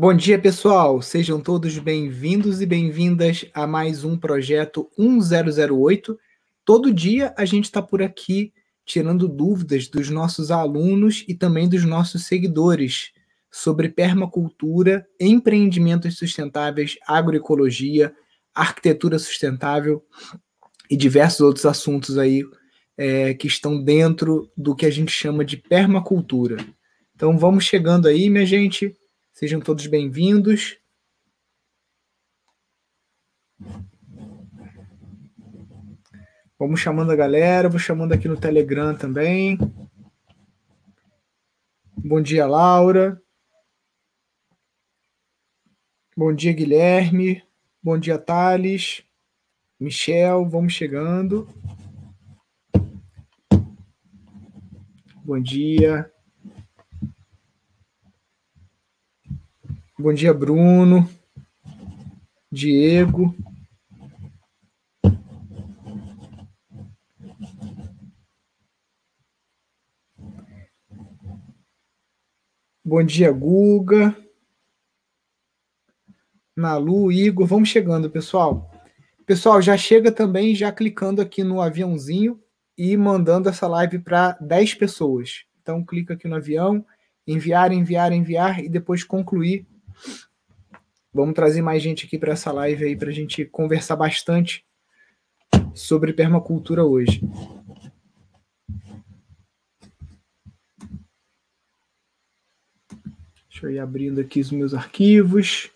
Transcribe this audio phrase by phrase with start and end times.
[0.00, 1.02] Bom dia, pessoal.
[1.02, 6.18] Sejam todos bem-vindos e bem-vindas a mais um projeto 1008.
[6.64, 8.50] Todo dia a gente está por aqui
[8.86, 13.12] tirando dúvidas dos nossos alunos e também dos nossos seguidores
[13.50, 18.10] sobre permacultura, empreendimentos sustentáveis, agroecologia,
[18.54, 20.02] arquitetura sustentável
[20.90, 22.42] e diversos outros assuntos aí
[22.96, 26.56] é, que estão dentro do que a gente chama de permacultura.
[27.14, 28.96] Então vamos chegando aí, minha gente.
[29.40, 30.78] Sejam todos bem-vindos.
[36.58, 39.56] Vamos chamando a galera, vou chamando aqui no Telegram também.
[41.96, 43.18] Bom dia, Laura.
[46.14, 47.42] Bom dia, Guilherme.
[47.82, 49.02] Bom dia, Thales.
[49.80, 51.48] Michel, vamos chegando.
[55.24, 56.12] Bom dia.
[60.00, 61.06] Bom dia, Bruno.
[62.50, 63.36] Diego.
[72.82, 74.16] Bom dia, Guga.
[76.56, 78.70] Nalu, Igor, vamos chegando, pessoal.
[79.26, 82.42] Pessoal, já chega também já clicando aqui no aviãozinho
[82.76, 85.44] e mandando essa live para 10 pessoas.
[85.60, 86.86] Então clica aqui no avião,
[87.26, 89.68] enviar, enviar, enviar e depois concluir
[91.12, 94.64] Vamos trazer mais gente aqui para essa live aí para a gente conversar bastante
[95.74, 97.20] sobre permacultura hoje.
[103.48, 105.70] Deixa eu ir abrindo aqui os meus arquivos.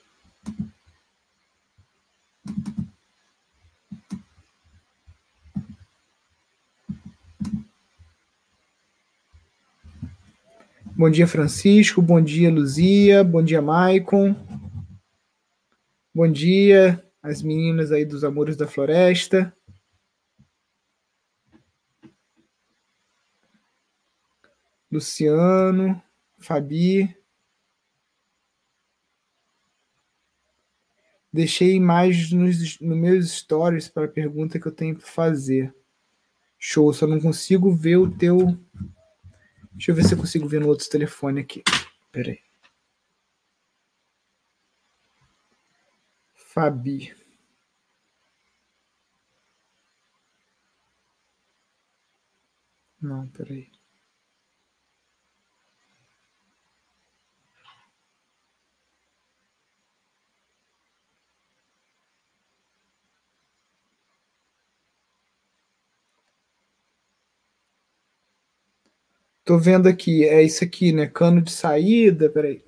[10.97, 12.01] Bom dia, Francisco.
[12.01, 13.25] Bom dia, Luzia.
[13.25, 14.33] Bom dia, Maicon.
[16.15, 19.53] Bom dia, as meninas aí dos Amores da Floresta.
[24.89, 26.01] Luciano,
[26.39, 27.13] Fabi.
[31.33, 35.75] Deixei imagens nos, nos meus stories para a pergunta que eu tenho para fazer.
[36.57, 38.57] Show, só não consigo ver o teu.
[39.75, 41.63] Deixa eu ver se eu consigo ver no outro telefone aqui.
[42.13, 42.39] Peraí.
[46.53, 47.13] Fabi
[53.01, 53.74] Não, peraí.
[69.45, 71.07] Tô vendo aqui, é isso aqui, né?
[71.07, 72.65] Cano de saída, peraí.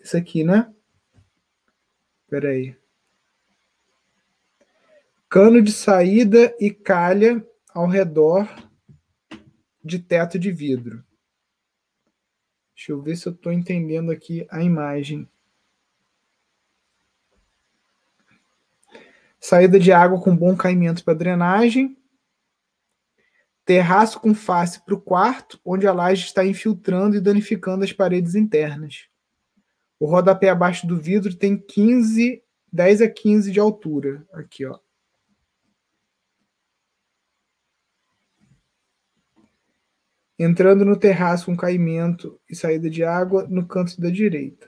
[0.00, 0.72] Isso aqui, né?
[2.28, 2.76] Peraí
[5.28, 8.48] cano de saída e calha ao redor
[9.84, 11.04] de teto de vidro.
[12.74, 15.28] Deixa eu ver se eu estou entendendo aqui a imagem.
[19.38, 21.96] Saída de água com bom caimento para drenagem.
[23.68, 28.34] Terraço com face para o quarto, onde a laje está infiltrando e danificando as paredes
[28.34, 29.08] internas.
[30.00, 32.42] O rodapé abaixo do vidro tem 15,
[32.72, 34.26] 10 a 15 de altura.
[34.32, 34.78] Aqui, ó.
[40.38, 44.66] entrando no terraço com caimento e saída de água no canto da direita.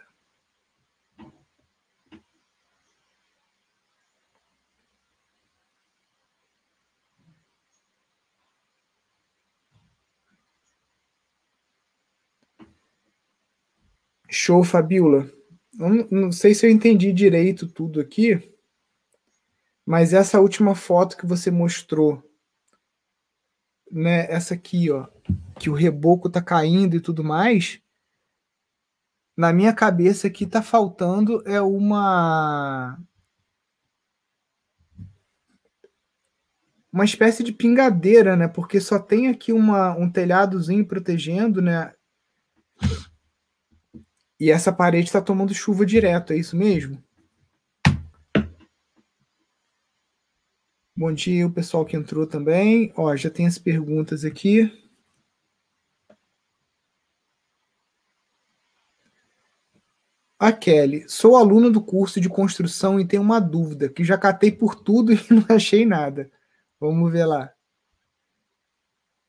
[14.31, 15.31] Show, Fabiola.
[15.75, 18.53] Não, não sei se eu entendi direito tudo aqui,
[19.85, 22.23] mas essa última foto que você mostrou,
[23.91, 25.09] né, essa aqui, ó,
[25.59, 27.81] que o reboco tá caindo e tudo mais,
[29.37, 32.99] na minha cabeça aqui tá faltando é uma
[36.93, 38.49] uma espécie de pingadeira, né?
[38.49, 41.95] Porque só tem aqui uma, um telhadozinho protegendo, né?
[44.41, 46.97] E essa parede está tomando chuva direto, é isso mesmo?
[50.97, 52.91] Bom dia, o pessoal que entrou também.
[52.97, 54.73] Ó, já tem as perguntas aqui.
[60.39, 64.51] A Kelly, sou aluna do curso de construção e tenho uma dúvida, que já catei
[64.51, 66.31] por tudo e não achei nada.
[66.81, 67.53] Vamos ver lá.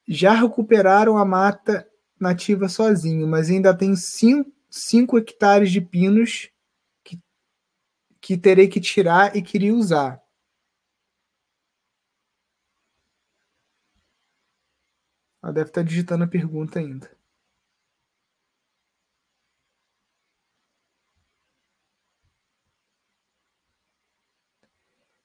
[0.07, 1.85] Já recuperaram a mata
[2.17, 3.93] nativa sozinho, mas ainda tem
[4.71, 6.49] 5 hectares de pinos
[8.21, 10.21] que terei que tirar e queria usar.
[15.43, 17.09] Ela deve estar digitando a pergunta ainda.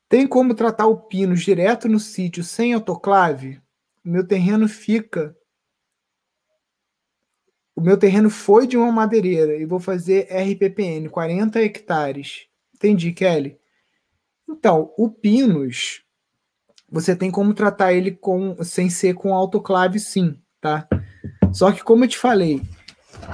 [0.09, 3.61] Tem como tratar o pino direto no sítio sem autoclave?
[4.05, 5.37] Meu terreno fica.
[7.77, 12.47] O meu terreno foi de uma madeireira e vou fazer RPPN, 40 hectares.
[12.75, 13.59] Entendi, Kelly.
[14.49, 16.03] Então, o Pinos,
[16.91, 20.89] você tem como tratar ele com, sem ser com autoclave, sim, tá?
[21.53, 22.63] Só que, como eu te falei,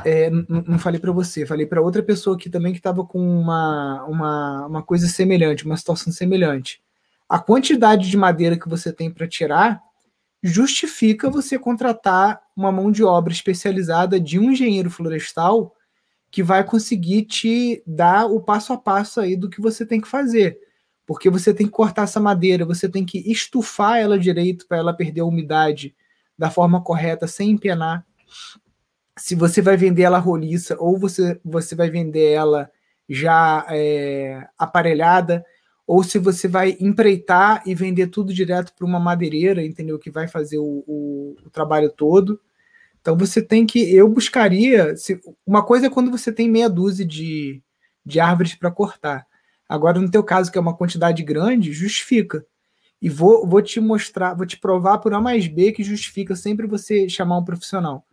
[0.04, 4.04] é, não falei para você, falei para outra pessoa aqui também que estava com uma,
[4.06, 6.82] uma, uma coisa semelhante, uma situação semelhante.
[7.28, 9.80] A quantidade de madeira que você tem para tirar
[10.42, 15.74] justifica você contratar uma mão de obra especializada de um engenheiro florestal
[16.30, 20.08] que vai conseguir te dar o passo a passo aí do que você tem que
[20.08, 20.58] fazer.
[21.06, 24.94] Porque você tem que cortar essa madeira, você tem que estufar ela direito para ela
[24.94, 25.94] perder a umidade
[26.38, 28.04] da forma correta, sem empenar
[29.18, 32.70] se você vai vender ela roliça ou você, você vai vender ela
[33.08, 35.44] já é, aparelhada,
[35.92, 39.98] ou se você vai empreitar e vender tudo direto para uma madeireira, entendeu?
[39.98, 42.40] Que vai fazer o, o, o, trabalho todo.
[42.98, 43.94] Então você tem que.
[43.94, 44.96] Eu buscaria.
[44.96, 47.62] Se, uma coisa é quando você tem meia dúzia de,
[48.06, 49.26] de árvores para cortar.
[49.68, 52.42] Agora, no teu caso, que é uma quantidade grande, justifica.
[53.00, 56.66] E vou, vou te mostrar, vou te provar por A mais B que justifica sempre
[56.66, 58.06] você chamar um profissional.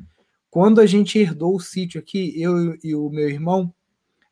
[0.50, 3.74] Quando a gente herdou o sítio aqui, eu e o meu irmão,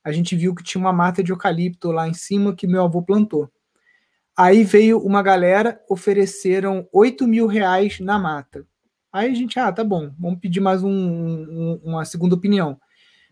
[0.03, 3.01] a gente viu que tinha uma mata de eucalipto lá em cima que meu avô
[3.01, 3.51] plantou.
[4.35, 8.65] Aí veio uma galera, ofereceram 8 mil reais na mata.
[9.11, 12.79] Aí a gente, ah, tá bom, vamos pedir mais um, um, uma segunda opinião.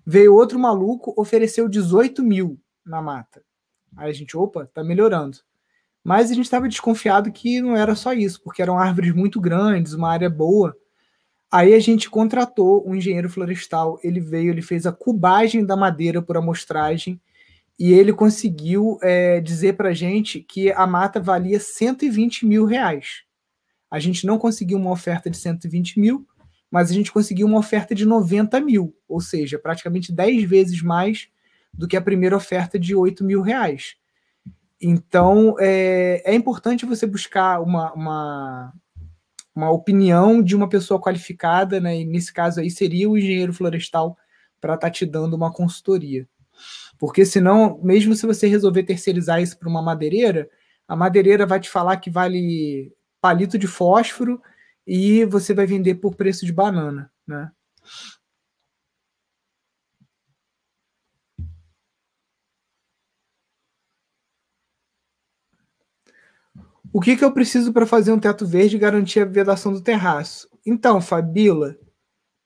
[0.05, 3.43] Veio outro maluco, ofereceu 18 mil na mata.
[3.95, 5.37] Aí a gente, opa, tá melhorando.
[6.03, 9.93] Mas a gente estava desconfiado que não era só isso, porque eram árvores muito grandes,
[9.93, 10.75] uma área boa.
[11.51, 16.21] Aí a gente contratou um engenheiro florestal, ele veio, ele fez a cubagem da madeira
[16.21, 17.19] por amostragem
[17.77, 23.23] e ele conseguiu é, dizer para gente que a mata valia 120 mil reais.
[23.91, 26.25] A gente não conseguiu uma oferta de 120 mil,
[26.71, 31.29] mas a gente conseguiu uma oferta de 90 mil, ou seja, praticamente 10 vezes mais
[31.73, 33.95] do que a primeira oferta de 8 mil reais.
[34.81, 38.73] Então, é, é importante você buscar uma, uma,
[39.55, 42.01] uma opinião de uma pessoa qualificada, né?
[42.01, 44.17] E nesse caso aí seria o engenheiro florestal
[44.59, 46.27] para estar tá te dando uma consultoria.
[46.97, 50.49] Porque senão, mesmo se você resolver terceirizar isso para uma madeireira,
[50.87, 52.91] a madeireira vai te falar que vale
[53.21, 54.41] palito de fósforo
[54.85, 57.49] e você vai vender por preço de banana, né?
[66.95, 69.81] O que, que eu preciso para fazer um teto verde e garantir a vedação do
[69.81, 70.47] terraço?
[70.65, 71.75] Então, Fabila,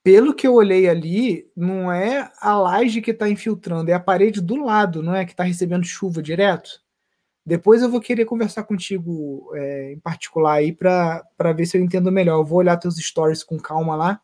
[0.04, 4.42] pelo que eu olhei ali, não é a laje que está infiltrando, é a parede
[4.42, 5.24] do lado, não é?
[5.24, 6.82] Que está recebendo chuva direto.
[7.46, 12.12] Depois eu vou querer conversar contigo é, em particular aí para ver se eu entendo
[12.12, 12.40] melhor.
[12.40, 14.20] Eu vou olhar teus stories com calma lá,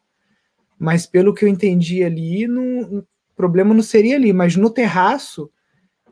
[0.79, 3.05] mas pelo que eu entendi ali, não, o
[3.35, 5.51] problema não seria ali, mas no terraço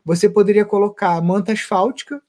[0.04, 2.22] você poderia colocar manta asfáltica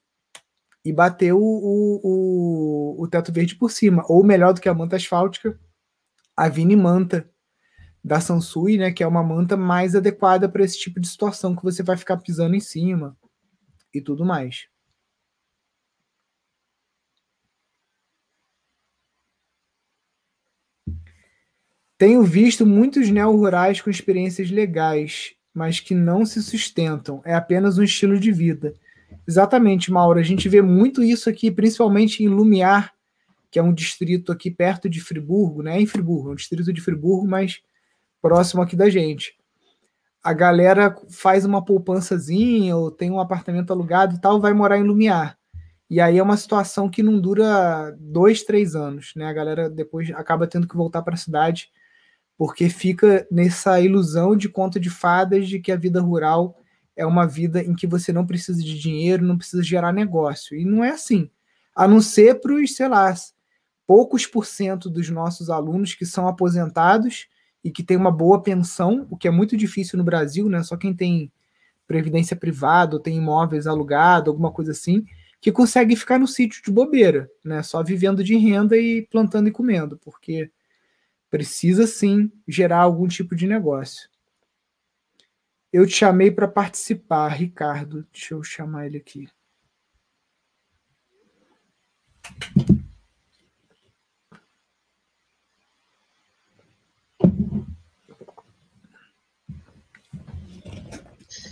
[0.86, 4.06] e bater o, o, o, teto verde por cima.
[4.08, 5.60] Ou melhor do que a manta asfáltica,
[6.38, 7.28] a Vini Manta
[8.04, 11.64] da Sansui, né, que é uma manta mais adequada para esse tipo de situação que
[11.64, 13.18] você vai ficar pisando em cima
[13.92, 14.68] e tudo mais.
[21.98, 27.24] Tenho visto muitos neo-rurais com experiências legais, mas que não se sustentam.
[27.26, 28.76] É apenas um estilo de vida.
[29.28, 30.20] Exatamente, Mauro.
[30.20, 32.94] A gente vê muito isso aqui, principalmente em Lumiar,
[33.50, 35.80] que é um distrito aqui perto de Friburgo, né?
[35.80, 37.62] Em Friburgo, é um distrito de Friburgo, mas
[38.22, 39.38] próximo aqui da gente.
[40.24, 44.84] A galera faz uma poupançazinha ou tem um apartamento alugado e tal, vai morar em
[44.84, 45.38] Lumiar.
[45.90, 49.28] E aí é uma situação que não dura dois, três anos, né?
[49.28, 51.70] A galera depois acaba tendo que voltar para a cidade
[52.38, 56.58] porque fica nessa ilusão de conto de fadas de que a vida rural
[56.96, 60.58] é uma vida em que você não precisa de dinheiro, não precisa gerar negócio.
[60.58, 61.30] E não é assim.
[61.76, 63.14] A não ser para os, sei lá,
[63.86, 67.28] poucos por cento dos nossos alunos que são aposentados
[67.64, 70.64] e que têm uma boa pensão, o que é muito difícil no Brasil, né?
[70.64, 71.32] Só quem tem
[71.88, 75.06] previdência privada ou tem imóveis alugados, alguma coisa assim,
[75.42, 77.62] que consegue ficar no sítio de bobeira, né?
[77.62, 80.50] Só vivendo de renda e plantando e comendo, porque
[81.30, 84.10] precisa sim gerar algum tipo de negócio.
[85.76, 88.08] Eu te chamei para participar, Ricardo.
[88.10, 89.28] Deixa eu chamar ele aqui.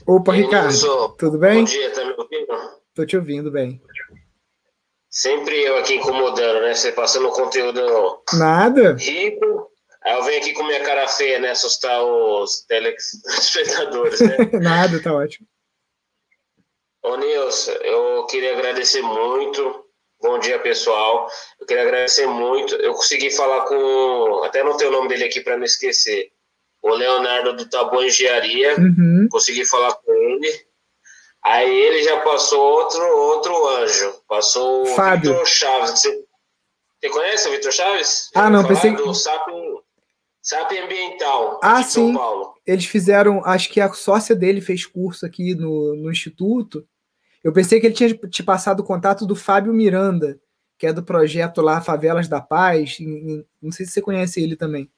[0.08, 1.18] Opa, Ricardo.
[1.18, 1.58] Tudo bem?
[1.58, 2.82] Bom dia, tá me ouvindo?
[2.94, 3.82] Tô te ouvindo bem.
[5.10, 6.74] Sempre eu aqui incomodando, né?
[6.74, 8.94] Você passando conteúdo Nada.
[8.94, 9.73] rico.
[10.06, 11.52] Aí eu venho aqui com minha cara feia, né?
[11.52, 14.38] Assustar os telespectadores, né?
[14.62, 15.48] Nada, tá ótimo.
[17.02, 19.86] Ô, Nilson, eu queria agradecer muito.
[20.22, 21.30] Bom dia, pessoal.
[21.60, 22.76] Eu queria agradecer muito.
[22.76, 24.44] Eu consegui falar com.
[24.46, 26.32] Até não tenho o nome dele aqui para não esquecer.
[26.82, 28.76] O Leonardo do Tabu Engenharia.
[28.78, 29.28] Uhum.
[29.30, 30.66] Consegui falar com ele.
[31.44, 34.22] Aí ele já passou outro, outro anjo.
[34.28, 35.32] Passou o Fábio.
[35.32, 35.90] Vitor Chaves.
[35.92, 36.26] Você,
[37.02, 38.30] você conhece o Vitor Chaves?
[38.34, 39.48] Ah, não, pensei Do SAP,
[40.44, 41.60] SAP Ambiental.
[41.64, 42.14] Ah, de São sim.
[42.14, 42.54] Paulo.
[42.68, 46.86] Eles fizeram, acho que a sócia dele fez curso aqui no, no Instituto.
[47.44, 50.40] Eu pensei que ele tinha te passado o contato do Fábio Miranda,
[50.78, 52.98] que é do projeto lá Favelas da Paz.
[53.62, 54.92] Não sei se você conhece ele também.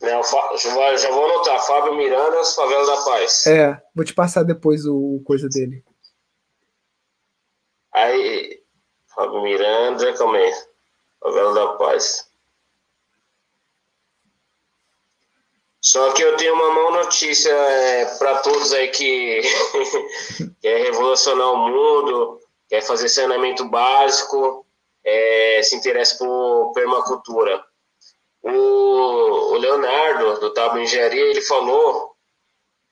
[0.00, 1.58] Não, Fa- já vou- anotar.
[1.66, 3.46] Fábio Miranda, as Favelas da Paz.
[3.46, 5.82] É, vou te passar depois o, o coisa dele.
[7.92, 8.60] Aí,
[9.14, 10.52] Fábio Miranda, calma aí.
[11.22, 12.25] Favela da Paz.
[15.86, 17.54] Só que eu tenho uma má notícia
[18.18, 19.40] para todos aí que
[20.60, 24.66] quer revolucionar o mundo, quer fazer saneamento básico,
[25.04, 27.64] é, se interessa por permacultura.
[28.42, 32.16] O, o Leonardo, do Tabo Engenharia, ele falou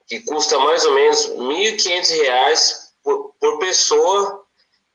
[0.06, 4.44] que custa mais ou menos R$ 1.500 por, por pessoa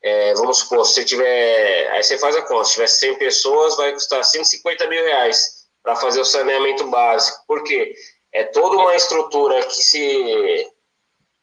[0.02, 1.92] é, vamos supor, se tiver.
[1.92, 5.96] Aí você faz a conta, se tiver 100 pessoas, vai custar 150 mil reais para
[5.96, 7.44] fazer o saneamento básico.
[7.48, 7.94] Por quê?
[8.32, 10.68] É toda uma estrutura que se,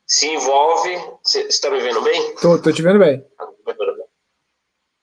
[0.06, 0.96] se envolve.
[1.22, 2.34] Você está me vendo bem?
[2.36, 3.24] Tô te vendo bem.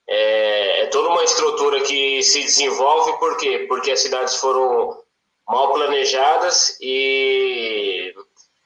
[0.08, 3.64] É, é toda uma estrutura que se desenvolve, por quê?
[3.68, 5.02] Porque as cidades foram
[5.46, 8.14] mal planejadas e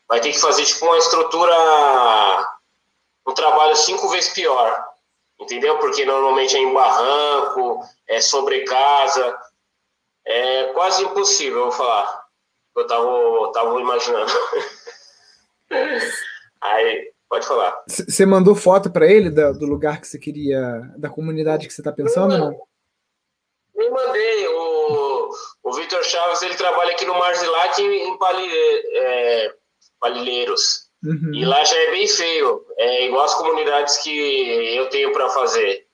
[0.08, 2.48] vai ter que fazer tipo uma estrutura
[3.26, 4.84] um trabalho cinco vezes pior,
[5.38, 5.78] entendeu?
[5.78, 9.38] Porque normalmente é em barranco, é sobre casa,
[10.26, 12.24] é quase impossível, vou falar.
[12.76, 14.32] Eu tava, tava imaginando.
[16.60, 17.82] Aí, pode falar.
[17.88, 20.60] Você mandou foto para ele da- do lugar que você queria,
[20.96, 22.36] da comunidade que você tá pensando?
[22.36, 22.60] Não.
[23.74, 24.48] Me mandei.
[24.48, 25.30] O,
[25.64, 28.48] o Vitor Chaves, ele trabalha aqui no Marzilac em Pali,
[28.96, 29.54] é,
[30.00, 30.88] Palilheiros.
[31.04, 31.32] Uhum.
[31.32, 32.64] E lá já é bem feio.
[32.76, 35.86] É igual as comunidades que eu tenho para fazer.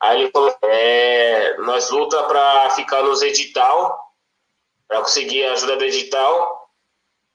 [0.00, 3.98] Aí ele falou, é, nós luta para ficar nos edital,
[4.88, 6.68] para conseguir a ajuda do edital,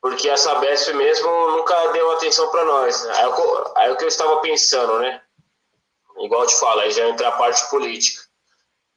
[0.01, 3.05] porque a Sabesp mesmo nunca deu atenção para nós.
[3.07, 5.21] Aí, eu- aí o que eu estava pensando, né?
[6.19, 8.23] Igual eu te falo, aí já entra a parte política.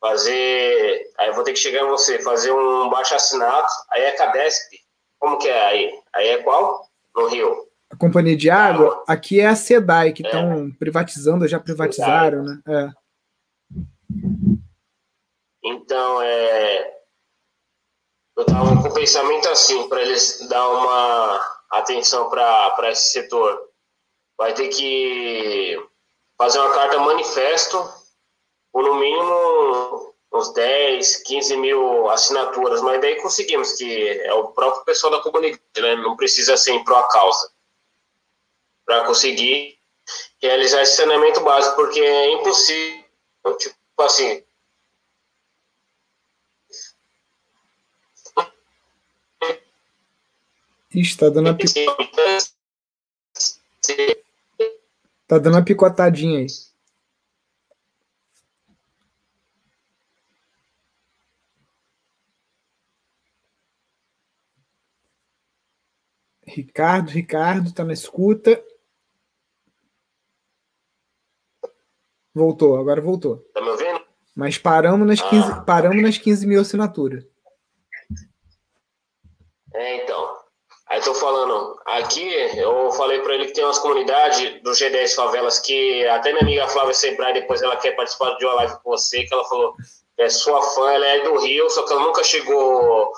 [0.00, 1.10] Fazer.
[1.18, 4.70] Aí eu vou ter que chegar em você, fazer um baixo assinato, aí é Cadesp.
[5.18, 6.00] Como que é aí?
[6.14, 6.86] Aí é qual?
[7.14, 7.66] No Rio.
[7.92, 12.60] A companhia de água, aqui é a SEDAI, que estão privatizando, já privatizaram, né?
[12.68, 12.88] É.
[15.68, 16.98] Então, é,
[18.36, 23.68] eu estava com o pensamento assim, para eles dar uma atenção para esse setor.
[24.36, 25.76] Vai ter que
[26.38, 27.76] fazer uma carta manifesto,
[28.72, 34.84] por no mínimo uns 10, 15 mil assinaturas, mas daí conseguimos, que é o próprio
[34.84, 35.96] pessoal da comunidade, né?
[35.96, 37.50] não precisa ser em pró causa,
[38.86, 39.78] para conseguir
[40.40, 43.04] realizar esse saneamento básico, porque é impossível,
[43.58, 44.44] tipo assim,
[50.94, 51.66] Ixi, tá dando uma, pi-
[55.26, 56.46] tá dando uma picotadinha aí.
[66.46, 68.62] Ricardo, Ricardo, tá na escuta.
[72.34, 73.38] Voltou, agora voltou.
[73.52, 74.00] Tá me ouvindo?
[74.34, 77.26] Mas paramos nas 15, paramos nas 15 mil assinaturas.
[79.74, 80.07] É, então.
[80.88, 82.26] Aí tô falando, aqui
[82.56, 86.68] eu falei pra ele que tem umas comunidades do G10 Favelas que até minha amiga
[86.68, 89.74] Flávia Sebrai, depois ela quer participar de uma live com você, que ela falou
[90.16, 93.12] que é sua fã, ela é do Rio, só que ela nunca chegou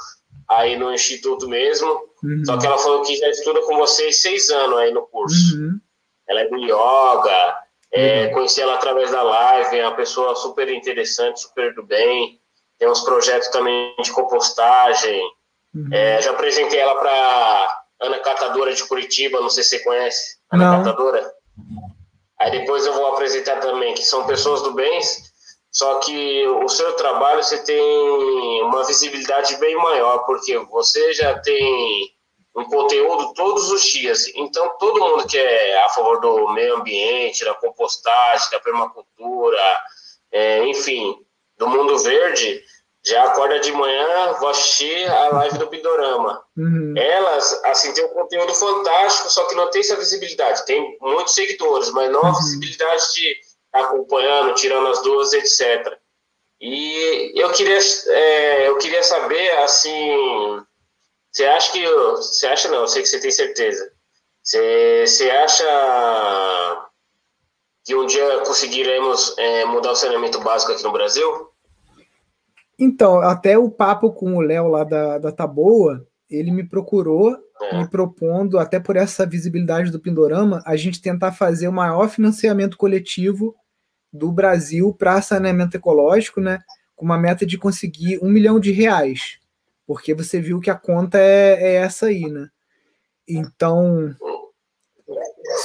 [0.49, 1.89] aí no instituto mesmo.
[2.23, 2.45] Uhum.
[2.45, 5.57] Só que ela falou que já estuda com vocês seis anos aí no curso.
[5.57, 5.81] Uhum.
[6.29, 7.57] Ela é do yoga,
[7.93, 12.41] é, conheci ela através da live, é uma pessoa super interessante, super do bem.
[12.79, 15.23] Tem uns projetos também de compostagem.
[15.75, 15.89] Uhum.
[15.93, 20.37] É, já apresentei ela para Ana Catadora de Curitiba, não sei se você conhece.
[20.51, 20.85] Ana não.
[20.85, 21.33] Catadora.
[22.39, 25.01] Aí depois eu vou apresentar também, que são pessoas do bem,
[25.71, 32.11] só que o seu trabalho você tem uma visibilidade bem maior, porque você já tem
[32.57, 34.27] um conteúdo todos os dias.
[34.35, 39.61] Então, todo mundo que é a favor do meio ambiente, da compostagem, da permacultura,
[40.33, 41.15] é, enfim,
[41.57, 42.63] do mundo verde,
[43.05, 46.45] já acorda de manhã, vou assistir a live do Pindorama.
[46.57, 46.95] Uhum.
[46.97, 50.67] Elas, assim, tem um conteúdo fantástico, só que não tem essa visibilidade.
[50.67, 52.29] Tem muitos seguidores, mas não uhum.
[52.29, 53.37] a visibilidade de
[53.73, 55.99] acompanhando, tirando as duas, etc.
[56.61, 57.79] E eu queria,
[58.09, 60.63] é, eu queria saber, assim,
[61.33, 63.91] você acha que, você acha não, eu sei que você tem certeza.
[64.43, 66.89] Você, você acha
[67.85, 71.50] que um dia conseguiremos é, mudar o saneamento básico aqui no Brasil?
[72.81, 77.37] Então, até o papo com o Léo lá da, da Taboa, ele me procurou,
[77.75, 82.79] me propondo, até por essa visibilidade do Pindorama, a gente tentar fazer o maior financiamento
[82.79, 83.55] coletivo
[84.11, 86.59] do Brasil para saneamento ecológico, né?
[86.97, 89.39] Com uma meta de conseguir um milhão de reais.
[89.87, 92.49] Porque você viu que a conta é, é essa aí, né?
[93.29, 94.15] Então.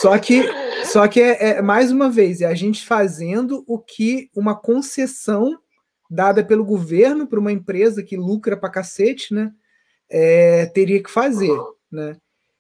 [0.02, 0.44] Só que,
[0.86, 5.58] só que é, é, mais uma vez, é a gente fazendo o que uma concessão
[6.10, 9.52] dada pelo governo para uma empresa que lucra para cacete, né?
[10.10, 11.58] É, teria que fazer,
[11.92, 12.18] né?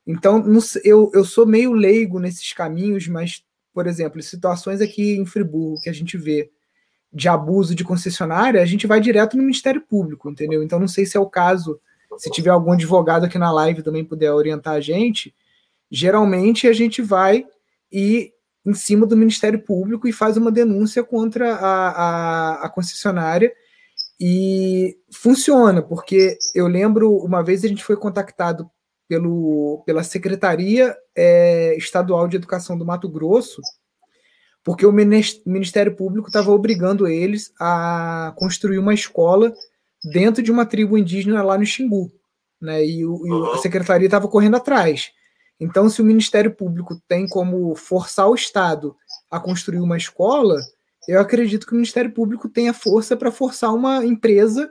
[0.07, 0.43] Então,
[0.83, 3.43] eu, eu sou meio leigo nesses caminhos, mas
[3.75, 6.49] por exemplo, situações aqui em Friburgo que a gente vê
[7.11, 10.63] de abuso de concessionária, a gente vai direto no Ministério Público, entendeu?
[10.63, 11.77] Então não sei se é o caso,
[12.17, 15.35] se tiver algum advogado aqui na live também puder orientar a gente,
[15.91, 17.45] geralmente a gente vai
[17.91, 18.31] e
[18.65, 23.53] em cima do Ministério Público e faz uma denúncia contra a, a, a concessionária
[24.19, 28.69] e funciona, porque eu lembro uma vez a gente foi contactado
[29.07, 33.61] pelo, pela Secretaria é, Estadual de Educação do Mato Grosso,
[34.63, 39.53] porque o Ministério Público estava obrigando eles a construir uma escola
[40.11, 42.11] dentro de uma tribo indígena lá no Xingu.
[42.59, 45.11] Né, e, o, e a secretaria estava correndo atrás.
[45.59, 48.95] Então, se o Ministério Público tem como forçar o Estado
[49.31, 50.59] a construir uma escola,
[51.07, 54.69] eu acredito que o Ministério Público tenha força para forçar uma empresa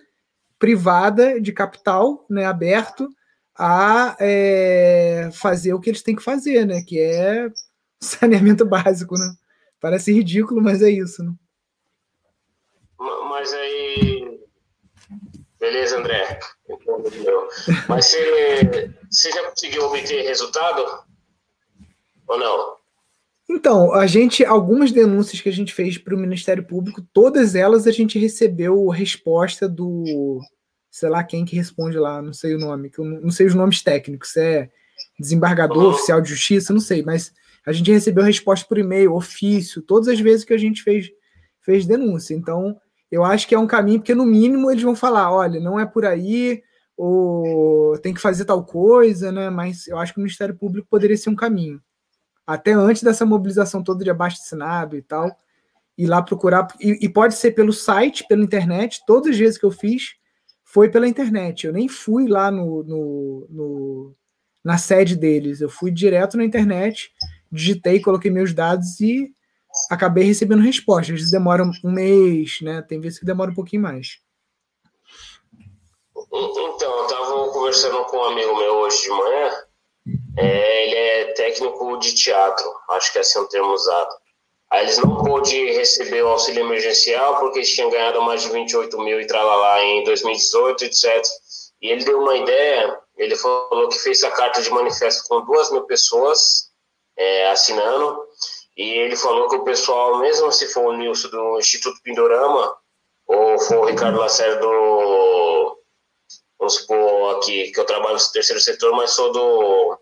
[0.59, 3.09] privada de capital né, aberto
[3.57, 6.83] a é, fazer o que eles têm que fazer, né?
[6.83, 7.49] Que é
[8.01, 9.35] saneamento básico, né?
[9.81, 11.33] Parece ridículo, mas é isso, né?
[12.99, 14.41] Mas aí.
[15.65, 16.39] Beleza, André.
[17.89, 20.85] Mas você, você já conseguiu obter resultado?
[22.29, 22.75] Ou não?
[23.49, 27.87] Então, a gente, algumas denúncias que a gente fez para o Ministério Público, todas elas
[27.87, 30.39] a gente recebeu resposta do
[30.91, 33.55] sei lá quem que responde lá, não sei o nome, que eu não sei os
[33.55, 34.71] nomes técnicos, se é
[35.19, 37.33] desembargador, oficial de justiça, não sei, mas
[37.67, 41.11] a gente recebeu resposta por e-mail, ofício, todas as vezes que a gente fez,
[41.63, 42.35] fez denúncia.
[42.35, 42.79] Então,
[43.15, 45.87] eu acho que é um caminho, porque no mínimo eles vão falar, olha, não é
[45.87, 46.61] por aí,
[46.97, 49.49] ou tem que fazer tal coisa, né?
[49.51, 51.81] Mas eu acho que o Ministério Público poderia ser um caminho.
[52.45, 55.31] Até antes dessa mobilização toda de abaixo assinado e tal,
[55.97, 59.65] ir lá procurar, e, e pode ser pelo site, pela internet, todas as vezes que
[59.65, 60.15] eu fiz,
[60.65, 61.69] foi pela internet.
[61.69, 64.17] Eu nem fui lá no, no, no,
[64.65, 65.61] na sede deles.
[65.61, 67.13] Eu fui direto na internet,
[67.51, 69.33] digitei, coloquei meus dados e
[69.91, 71.13] acabei recebendo resposta.
[71.13, 72.83] Às vezes demora um mês, né?
[72.83, 74.19] Tem vezes que demora um pouquinho mais.
[76.17, 79.51] Então, eu estava conversando com um amigo meu hoje de manhã.
[80.37, 84.11] É, ele é técnico de teatro, acho que é assim o termo usado.
[84.71, 88.99] Aí eles não pôde receber o auxílio emergencial porque eles tinham ganhado mais de 28
[89.01, 91.23] mil e tralalá em 2018, etc.
[91.81, 95.71] E ele deu uma ideia, ele falou que fez a carta de manifesto com duas
[95.71, 96.73] mil pessoas
[97.17, 98.19] é, assinando,
[98.77, 102.77] e ele falou que o pessoal, mesmo se for o Nilson do Instituto Pindorama,
[103.27, 105.79] ou for o Ricardo Lacerda do,
[106.59, 109.99] vamos supor aqui, que eu trabalho no terceiro setor, mas sou do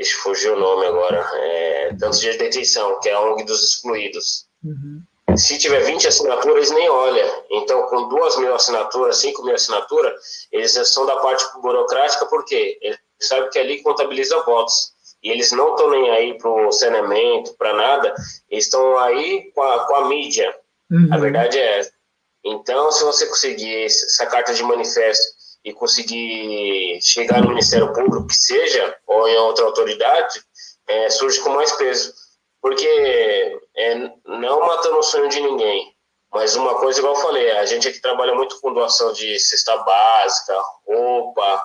[0.00, 1.30] Ixi, fugiu o nome agora.
[1.34, 4.46] É, tantos dias de detenção, que é a ONG dos excluídos.
[4.64, 5.02] Uhum.
[5.36, 7.44] Se tiver 20 assinaturas, eles nem olham.
[7.50, 12.98] Então, com 2 mil assinaturas, 5 mil assinaturas, eles são da parte burocrática, porque eles
[13.20, 14.92] sabem que ali contabiliza votos.
[15.22, 18.14] E eles não estão nem aí para o saneamento, para nada.
[18.48, 20.54] Eles estão aí com a, com a mídia.
[20.90, 21.08] Uhum.
[21.12, 21.92] A verdade é essa.
[22.44, 25.24] Então, se você conseguir essa carta de manifesto
[25.62, 30.40] e conseguir chegar no Ministério Público, que seja, ou em outra autoridade,
[30.88, 32.12] é, surge com mais peso.
[32.62, 33.94] Porque é,
[34.26, 35.94] não matando o sonho de ninguém,
[36.32, 39.76] mas uma coisa, igual eu falei, a gente aqui trabalha muito com doação de cesta
[39.78, 41.64] básica, roupa,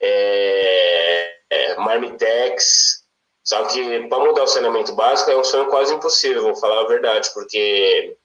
[0.00, 3.04] é, é, Marmitex.
[3.44, 6.88] Só que para mudar o saneamento básico é um sonho quase impossível, vou falar a
[6.88, 8.16] verdade, porque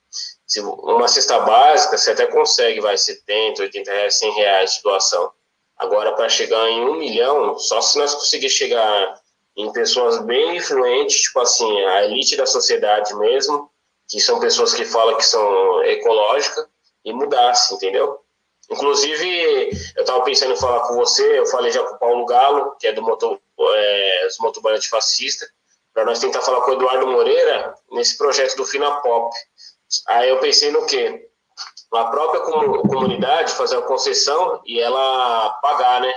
[0.46, 5.30] se uma cesta básica você até consegue, vai 70, 80 reais, 100 reais de doação.
[5.78, 9.20] Agora, para chegar em um milhão, só se nós conseguirmos chegar
[9.56, 13.70] em pessoas bem influentes, tipo assim, a elite da sociedade mesmo,
[14.08, 16.66] que são pessoas que falam que são ecológicas,
[17.04, 18.20] e mudasse, entendeu?
[18.72, 22.74] Inclusive, eu estava pensando em falar com você, eu falei já com o Paulo Galo,
[22.78, 25.46] que é do motor, é, motoboias fascista,
[25.92, 29.34] para nós tentar falar com o Eduardo Moreira nesse projeto do Finapop.
[30.08, 31.28] Aí eu pensei no quê?
[31.92, 36.12] A própria comunidade fazer a concessão e ela pagar, né?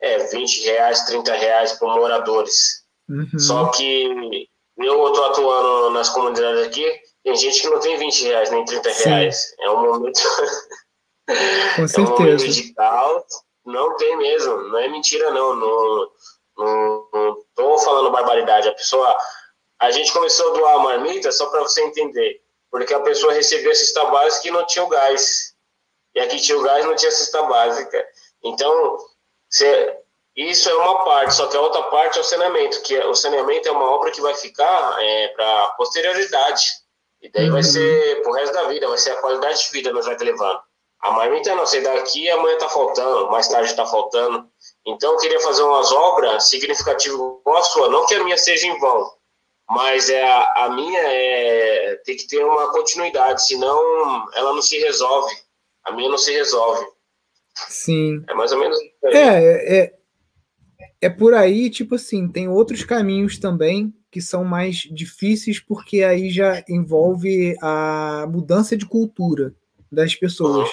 [0.00, 2.82] É, 20 reais, 30 reais por moradores.
[3.08, 3.38] Uhum.
[3.38, 8.50] Só que eu estou atuando nas comunidades aqui, tem gente que não tem 20 reais
[8.50, 9.08] nem 30 Sim.
[9.10, 9.54] reais.
[9.60, 10.20] É um momento.
[11.76, 12.46] Com certeza.
[12.46, 13.24] é um caos.
[13.64, 14.56] Não tem mesmo.
[14.68, 15.54] Não é mentira, não.
[15.54, 16.10] Não,
[16.58, 18.68] não, não tô falando barbaridade.
[18.68, 19.16] A pessoa.
[19.80, 22.40] A gente começou a doar a marmita só para você entender.
[22.70, 25.54] Porque a pessoa recebia a cesta básica e não tinha o gás.
[26.14, 28.04] E aqui tinha o gás não tinha cesta básica.
[28.42, 28.98] Então,
[29.48, 29.98] você,
[30.34, 33.14] isso é uma parte, só que a outra parte é o saneamento, que é, o
[33.14, 36.64] saneamento é uma obra que vai ficar é, para posterioridade.
[37.20, 37.52] E daí uhum.
[37.52, 40.16] vai ser pro resto da vida, vai ser a qualidade de vida que nós vai
[40.16, 40.60] levando.
[41.02, 44.48] A marmita não, sei daqui amanhã tá faltando, mais tarde tá faltando.
[44.86, 48.68] Então eu queria fazer umas obras significativas com a sua, não que a minha seja
[48.68, 49.10] em vão,
[49.68, 54.78] mas é a, a minha é tem que ter uma continuidade, senão ela não se
[54.78, 55.34] resolve.
[55.84, 56.84] A minha não se resolve.
[57.68, 58.22] Sim.
[58.28, 58.78] É mais ou menos.
[59.04, 59.94] É, é,
[61.00, 66.30] é por aí, tipo assim, tem outros caminhos também que são mais difíceis porque aí
[66.30, 69.54] já envolve a mudança de cultura
[69.90, 70.70] das pessoas.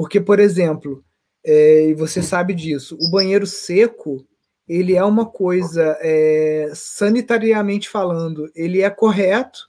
[0.00, 1.04] Porque, por exemplo,
[1.44, 4.26] é, e você sabe disso, o banheiro seco
[4.66, 9.68] ele é uma coisa é, sanitariamente falando, ele é correto,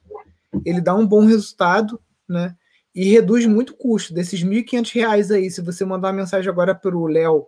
[0.66, 2.56] ele dá um bom resultado, né?
[2.96, 4.14] E reduz muito o custo.
[4.14, 7.46] Desses R$ 1.500 aí, se você mandar uma mensagem agora para o Léo,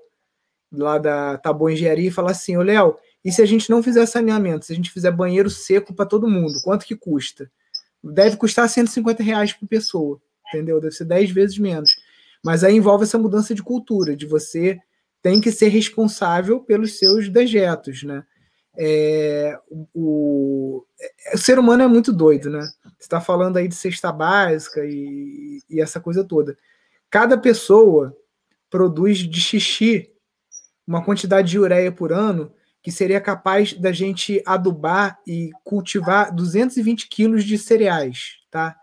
[0.70, 4.06] lá da Taboa Engenharia, e falar assim: Ô Léo, e se a gente não fizer
[4.06, 7.50] saneamento, se a gente fizer banheiro seco para todo mundo, quanto que custa?
[8.04, 10.82] Deve custar 150 reais por pessoa, entendeu?
[10.82, 12.03] Deve ser 10 vezes menos.
[12.44, 14.80] Mas aí envolve essa mudança de cultura, de você
[15.22, 18.24] tem que ser responsável pelos seus dejetos, né?
[18.76, 22.60] É, o, o, ser humano é muito doido, né?
[22.60, 26.58] Você está falando aí de cesta básica e, e, essa coisa toda.
[27.10, 28.16] Cada pessoa
[28.70, 30.12] produz de xixi
[30.86, 32.52] uma quantidade de ureia por ano
[32.82, 38.76] que seria capaz da gente adubar e cultivar 220 quilos de cereais, tá?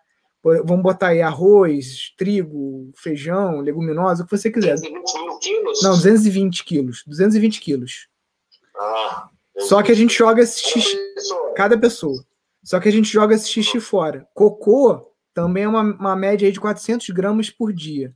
[0.43, 4.75] Vamos botar aí arroz, trigo, feijão, leguminosa, o que você quiser.
[4.75, 5.83] 220 quilos?
[5.83, 7.05] Não, 220 quilos.
[7.07, 8.09] 220 quilos.
[8.75, 10.99] Ah, Só que a gente joga esse xixi.
[11.55, 12.25] Cada pessoa.
[12.63, 14.27] Só que a gente joga esse xixi fora.
[14.33, 18.15] Cocô também é uma, uma média aí de 400 gramas por dia.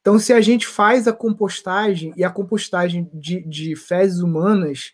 [0.00, 4.92] Então, se a gente faz a compostagem, e a compostagem de, de fezes humanas,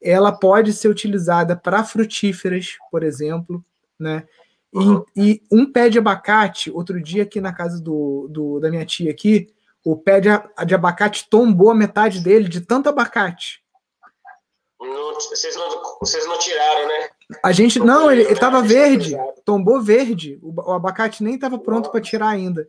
[0.00, 3.64] ela pode ser utilizada para frutíferas, por exemplo,
[3.98, 4.26] né?
[4.74, 4.80] E,
[5.16, 9.10] e, um pé de abacate, outro dia aqui na casa do, do da minha tia
[9.10, 9.48] aqui,
[9.84, 10.28] o pé de,
[10.66, 13.62] de, abacate tombou a metade dele de tanto abacate.
[14.80, 17.08] Não, vocês, não, vocês não tiraram, né?
[17.42, 20.38] A gente não, ele estava verde, tombou verde.
[20.42, 22.68] O, o abacate nem estava pronto para tirar ainda.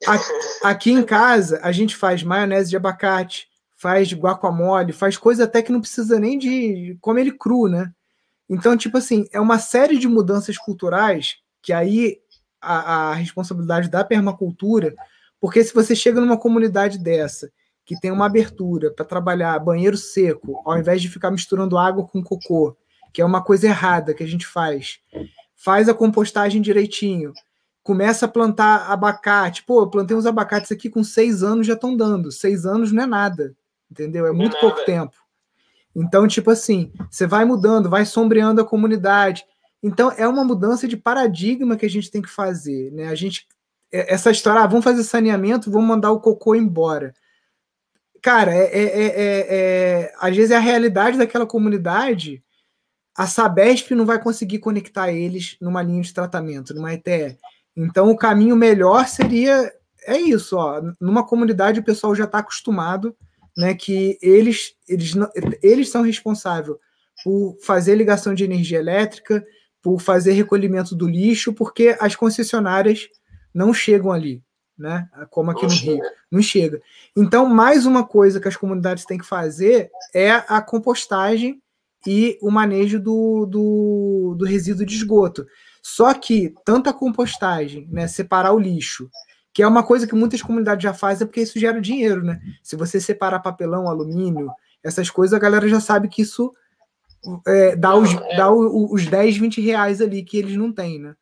[0.06, 5.62] Aqui, aqui em casa a gente faz maionese de abacate, faz guacamole, faz coisa até
[5.62, 7.90] que não precisa nem de comer ele cru, né?
[8.48, 12.18] Então, tipo assim, é uma série de mudanças culturais que aí
[12.60, 14.94] a, a responsabilidade da permacultura,
[15.40, 17.50] porque se você chega numa comunidade dessa
[17.84, 22.22] que tem uma abertura para trabalhar banheiro seco, ao invés de ficar misturando água com
[22.22, 22.76] cocô,
[23.12, 24.98] que é uma coisa errada que a gente faz,
[25.54, 27.32] faz a compostagem direitinho,
[27.82, 29.62] começa a plantar abacate.
[29.62, 32.32] Pô, eu plantei uns abacates aqui com seis anos já estão dando.
[32.32, 33.56] Seis anos não é nada,
[33.88, 34.26] entendeu?
[34.26, 35.16] É muito é pouco tempo.
[35.96, 39.46] Então, tipo assim, você vai mudando, vai sombreando a comunidade.
[39.82, 43.08] Então, é uma mudança de paradigma que a gente tem que fazer, né?
[43.08, 43.46] A gente
[43.90, 47.14] é, essa história, ah, vamos fazer saneamento, vamos mandar o cocô embora.
[48.20, 52.42] Cara, é, é, é, é, às vezes é a realidade daquela comunidade.
[53.16, 57.38] A Sabesp não vai conseguir conectar eles numa linha de tratamento, numa ETE.
[57.74, 59.72] Então, o caminho melhor seria
[60.06, 60.80] é isso, ó.
[61.00, 63.16] Numa comunidade o pessoal já está acostumado
[63.56, 65.14] né, que eles, eles,
[65.62, 66.76] eles são responsáveis
[67.24, 69.44] por fazer ligação de energia elétrica,
[69.82, 73.08] por fazer recolhimento do lixo, porque as concessionárias
[73.54, 74.42] não chegam ali.
[74.76, 75.08] né?
[75.30, 75.76] Como aqui não no.
[75.76, 76.00] Rio.
[76.30, 76.80] Não chega.
[77.16, 81.62] Então, mais uma coisa que as comunidades têm que fazer é a compostagem
[82.06, 85.46] e o manejo do, do, do resíduo de esgoto.
[85.82, 89.08] Só que tanto a compostagem, né, separar o lixo,
[89.56, 92.38] que é uma coisa que muitas comunidades já fazem, porque isso gera dinheiro, né?
[92.62, 94.50] Se você separar papelão, alumínio,
[94.84, 96.54] essas coisas, a galera já sabe que isso
[97.46, 98.36] é, dá, os, é...
[98.36, 101.14] dá os 10, 20 reais ali que eles não têm, né?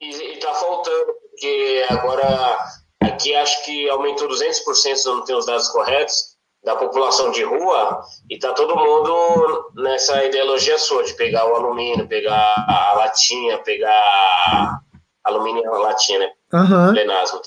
[0.00, 2.56] E, e tá faltando, porque agora
[3.00, 7.42] aqui acho que aumentou 200%, se eu não tenho os dados corretos, da população de
[7.42, 13.58] rua, e tá todo mundo nessa ideologia sua, de pegar o alumínio, pegar a latinha,
[13.58, 14.80] pegar
[15.24, 16.32] alumínio a latinha, né?
[16.52, 16.92] Uhum.
[16.92, 17.40] Plenasmo.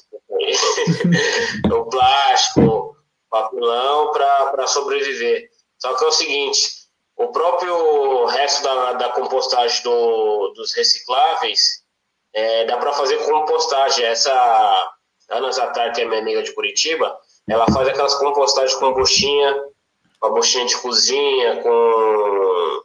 [1.71, 2.97] o plástico,
[3.29, 5.49] papelão para sobreviver.
[5.77, 6.85] Só que é o seguinte,
[7.17, 11.83] o próprio resto da, da compostagem do, dos recicláveis
[12.33, 14.05] é, dá para fazer compostagem.
[14.05, 14.91] Essa
[15.29, 19.63] Ana Zatar, que é minha amiga de Curitiba, ela faz aquelas compostagens com buchinha,
[20.19, 22.81] com a buchinha de cozinha, com,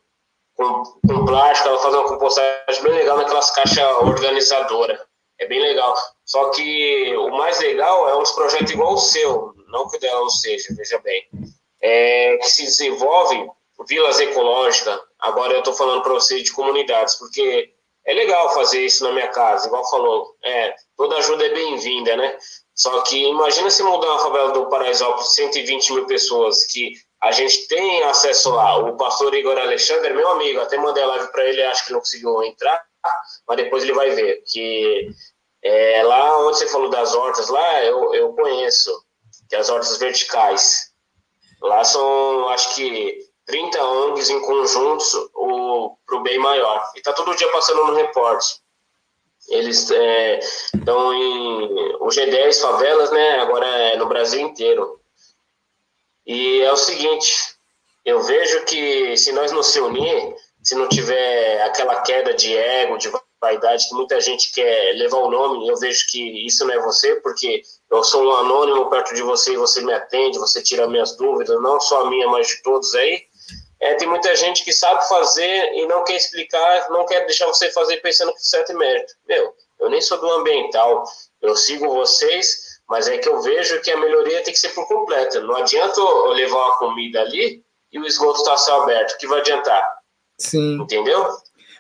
[0.55, 1.69] com, com plástico.
[1.69, 5.01] Ela faz uma compostagem bem legal naquelas caixas organizadoras.
[5.41, 5.95] É bem legal.
[6.25, 10.21] Só que o mais legal é uns projetos igual o seu, não que o dela
[10.21, 11.27] não seja, veja bem,
[11.83, 13.49] é, que se desenvolve
[13.89, 15.01] vilas ecológicas.
[15.19, 17.73] Agora eu estou falando para você de comunidades, porque
[18.07, 20.37] é legal fazer isso na minha casa, igual falou.
[20.45, 22.37] É, toda ajuda é bem-vinda, né?
[22.75, 27.67] Só que imagina se mudar a favela do Paraisópolis, 120 mil pessoas, que a gente
[27.69, 28.79] tem acesso lá.
[28.79, 32.01] O pastor Igor Alexandre, meu amigo, até mandei a live para ele, acho que não
[32.01, 32.83] conseguiu entrar,
[33.47, 34.43] mas depois ele vai ver.
[34.47, 35.11] Que
[35.63, 39.05] é, lá onde você falou das hortas, lá eu, eu conheço,
[39.49, 40.91] que é as hortas verticais.
[41.61, 45.13] Lá são, acho que 30 ONGs em conjuntos
[46.07, 46.83] para o bem maior.
[46.95, 48.61] E está todo dia passando no reporte.
[49.49, 53.41] Eles é, estão em o G10 favelas, né?
[53.41, 55.01] Agora é no Brasil inteiro.
[56.27, 57.57] E é o seguinte,
[58.05, 62.99] eu vejo que se nós não se unir, se não tiver aquela queda de ego,
[62.99, 66.79] de vaidade que muita gente quer levar o nome, eu vejo que isso não é
[66.81, 70.87] você, porque eu sou um anônimo perto de você e você me atende, você tira
[70.87, 73.23] minhas dúvidas, não só a minha, mas de todos aí.
[73.81, 77.71] É, tem muita gente que sabe fazer e não quer explicar, não quer deixar você
[77.73, 79.15] fazer pensando que certo e mérito.
[79.27, 81.03] Meu, eu nem sou do ambiental,
[81.41, 84.87] eu sigo vocês, mas é que eu vejo que a melhoria tem que ser por
[84.87, 85.41] completo.
[85.41, 89.13] Não adianta eu levar uma comida ali e o esgoto está céu aberto.
[89.13, 90.00] O que vai adiantar?
[90.41, 90.81] Sim.
[90.81, 91.27] Entendeu?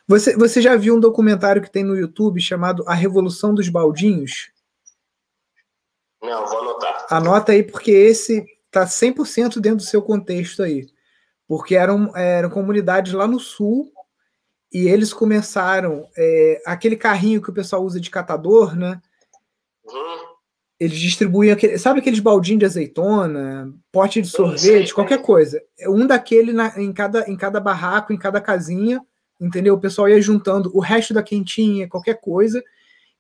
[0.07, 4.51] Você, você já viu um documentário que tem no YouTube chamado A Revolução dos Baldinhos?
[6.23, 7.07] Não, vou anotar.
[7.11, 10.87] Anota aí, porque esse tá 100% dentro do seu contexto aí
[11.51, 13.91] porque eram, eram comunidades lá no sul
[14.73, 19.03] e eles começaram é, aquele carrinho que o pessoal usa de catador, né?
[19.85, 20.30] Uhum.
[20.81, 25.63] Eles distribuíam aquele, sabe aqueles baldinhos de azeitona, pote de sorvete, qualquer coisa.
[25.87, 29.01] Um daquele na, em, cada, em cada barraco, em cada casinha,
[29.39, 29.75] entendeu?
[29.75, 32.65] O pessoal ia juntando o resto da quentinha, qualquer coisa,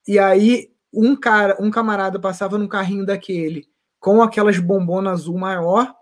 [0.08, 3.68] e aí um cara, um camarada passava num carrinho daquele
[4.00, 5.94] com aquelas bombonas azul maior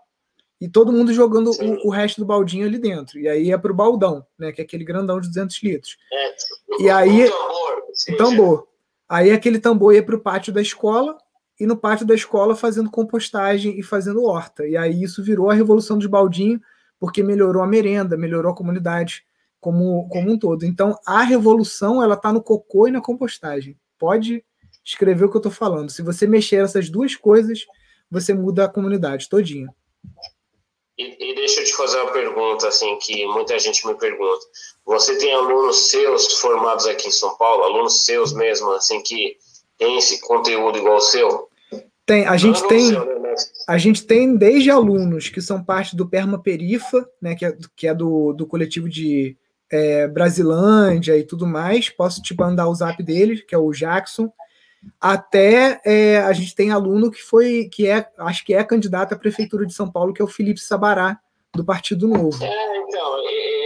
[0.59, 3.19] e todo mundo jogando o, o, resto do baldinho ali dentro.
[3.19, 4.51] E aí é pro baldão, né?
[4.51, 5.97] Que é aquele grandão de 200 litros.
[6.11, 7.25] É, e aí.
[7.25, 7.83] O tambor.
[8.09, 8.67] O tambor.
[9.07, 11.17] Aí aquele tambor ia pro pátio da escola
[11.59, 14.65] e no pátio da escola fazendo compostagem e fazendo horta.
[14.65, 16.61] E aí isso virou a revolução dos baldinhos,
[16.99, 19.25] porque melhorou a merenda, melhorou a comunidade
[19.59, 20.65] como, como um todo.
[20.65, 23.77] Então a revolução ela tá no cocô e na compostagem.
[23.97, 24.43] Pode
[24.83, 25.89] escrever o que eu tô falando.
[25.89, 27.65] Se você mexer essas duas coisas,
[28.09, 29.73] você muda a comunidade todinha.
[30.97, 34.45] E, e, deixa eu te fazer uma pergunta, assim, que muita gente me pergunta.
[34.85, 39.37] Você tem alunos seus formados aqui em São Paulo, alunos seus mesmo, assim, que
[39.77, 41.48] tem esse conteúdo igual o seu?
[42.09, 42.99] Tem, a gente tem, né?
[43.67, 47.93] a gente tem desde alunos que são parte do Permaperifa, né, que é, que é
[47.93, 49.37] do, do coletivo de
[49.71, 51.89] é, Brasilândia e tudo mais.
[51.89, 54.31] Posso te mandar o zap dele, que é o Jackson
[54.99, 59.17] até é, a gente tem aluno que foi, que é, acho que é candidato à
[59.17, 61.19] prefeitura de São Paulo, que é o Felipe Sabará,
[61.53, 62.43] do Partido Novo.
[62.43, 63.17] É, então,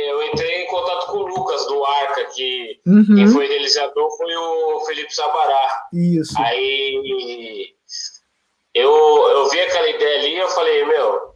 [0.08, 3.16] eu entrei em contato com o Lucas do Arca, que uhum.
[3.16, 5.88] quem foi idealizador foi o Felipe Sabará.
[5.94, 6.34] Isso.
[6.40, 7.76] Aí
[8.74, 11.34] eu, eu vi aquela ideia ali e eu falei, meu,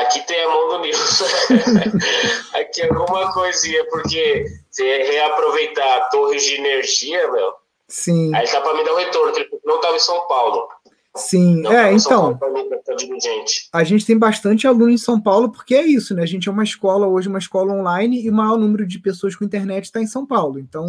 [0.00, 1.24] aqui tem a mão do Nilson.
[2.54, 8.34] aqui é alguma coisinha, porque se reaproveitar torres de energia, meu Sim.
[8.34, 10.68] Aí tá para me dar o retorno, que ele não estava em São Paulo.
[11.14, 12.38] Sim, não é, então.
[13.72, 16.22] A gente tem bastante aluno em São Paulo, porque é isso, né?
[16.22, 19.34] A gente é uma escola, hoje, uma escola online, e o maior número de pessoas
[19.34, 20.58] com internet está em São Paulo.
[20.58, 20.86] Então,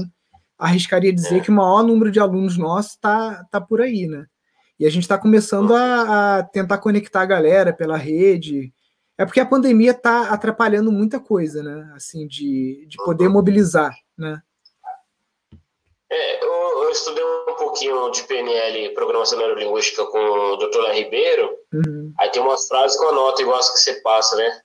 [0.58, 1.40] arriscaria dizer é.
[1.40, 4.26] que o maior número de alunos nossos está tá por aí, né?
[4.80, 8.72] E a gente está começando a, a, tentar conectar a galera pela rede.
[9.18, 11.92] É porque a pandemia está atrapalhando muita coisa, né?
[11.96, 14.42] Assim, de, de poder mobilizar, né?
[16.10, 20.92] É, eu, eu, estudei um pouquinho de PNL, Programação Neurolinguística, com o Dr.
[20.94, 21.50] Ribeiro.
[21.74, 22.14] Uhum.
[22.18, 24.62] Aí tem umas frases que eu anoto igual as que você passa, né?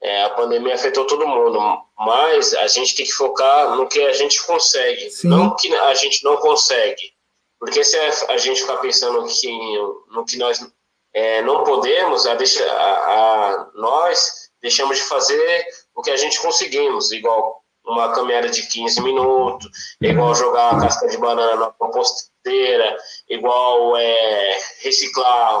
[0.00, 1.58] É, a pandemia afetou todo mundo,
[1.98, 5.26] mas a gente tem que focar no que a gente consegue, Sim.
[5.26, 7.17] não que a gente não consegue.
[7.58, 7.96] Porque se
[8.28, 9.48] a gente ficar pensando que,
[10.10, 10.64] no que nós
[11.12, 16.40] é, não podemos, a, deixa, a, a, nós deixamos de fazer o que a gente
[16.40, 19.68] conseguimos, igual uma caminhada de 15 minutos,
[20.00, 22.96] igual jogar a casca de banana na composteira,
[23.28, 25.60] igual é, reciclar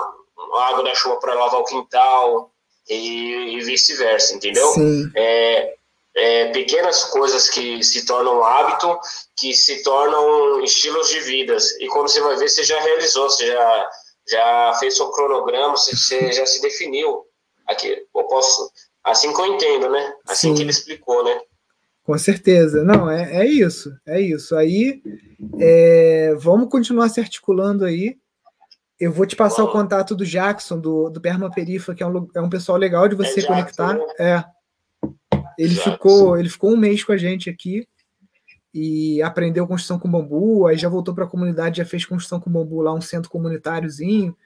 [0.68, 2.52] água da chuva para lavar o quintal
[2.88, 4.72] e, e vice-versa, entendeu?
[5.16, 5.77] É,
[6.18, 8.98] é, pequenas coisas que se tornam hábito,
[9.38, 11.70] que se tornam estilos de vidas.
[11.80, 13.90] E quando você vai ver, você já realizou, você já,
[14.28, 17.24] já fez seu cronograma, você, você já se definiu.
[17.66, 18.70] Aqui, eu posso,
[19.04, 20.14] assim que eu entendo, né?
[20.26, 20.54] Assim Sim.
[20.54, 21.38] que ele explicou, né?
[22.02, 22.82] Com certeza.
[22.82, 23.92] Não, é, é isso.
[24.06, 24.56] É isso.
[24.56, 25.02] Aí,
[25.60, 28.16] é, vamos continuar se articulando aí.
[28.98, 32.40] Eu vou te passar o contato do Jackson, do, do Permaperifa, que é um, é
[32.40, 33.92] um pessoal legal de você é conectar.
[33.92, 34.14] Jackson, né?
[34.18, 34.57] É.
[35.58, 37.86] Ele ficou, ele ficou um mês com a gente aqui
[38.72, 42.50] e aprendeu construção com bambu, aí já voltou para a comunidade, já fez construção com
[42.50, 44.36] bambu lá, um centro comunitáriozinho.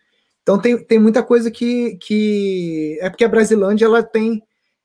[0.43, 2.99] Então tem, tem muita coisa que, que.
[3.01, 4.43] É porque a Brasilândia ela tem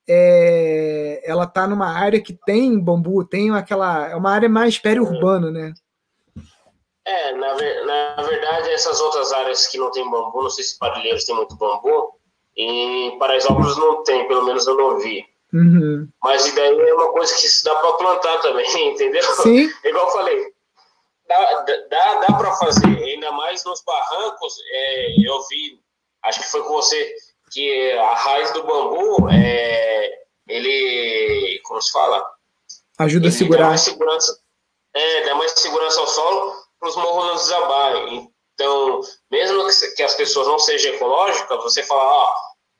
[0.07, 4.09] é, ela está numa área que tem bambu, tem aquela.
[4.09, 5.73] É uma área mais periurbana, né?
[7.05, 7.55] É, na,
[8.15, 11.55] na verdade, essas outras áreas que não tem bambu, não sei se Parelheiros tem muito
[11.55, 12.13] bambu,
[12.55, 15.25] em Paraisópolis não tem, pelo menos eu não vi.
[15.53, 16.07] Uhum.
[16.23, 19.23] Mas daí é uma coisa que se dá para plantar também, entendeu?
[19.35, 19.71] Sim.
[19.83, 20.53] Igual eu falei,
[21.27, 24.55] dá, dá, dá para fazer, ainda mais nos barrancos.
[24.71, 25.79] É, eu vi,
[26.23, 27.15] acho que foi com você,
[27.51, 32.23] que a raiz do bambu, é, ele, como se fala?
[32.99, 33.63] Ajuda a segurar.
[33.63, 34.39] Dá mais segurança,
[34.93, 38.31] é, dá mais segurança ao solo para os morros não desabarem.
[38.53, 42.35] Então, mesmo que, as pessoas não sejam ecológicas, você fala, ó,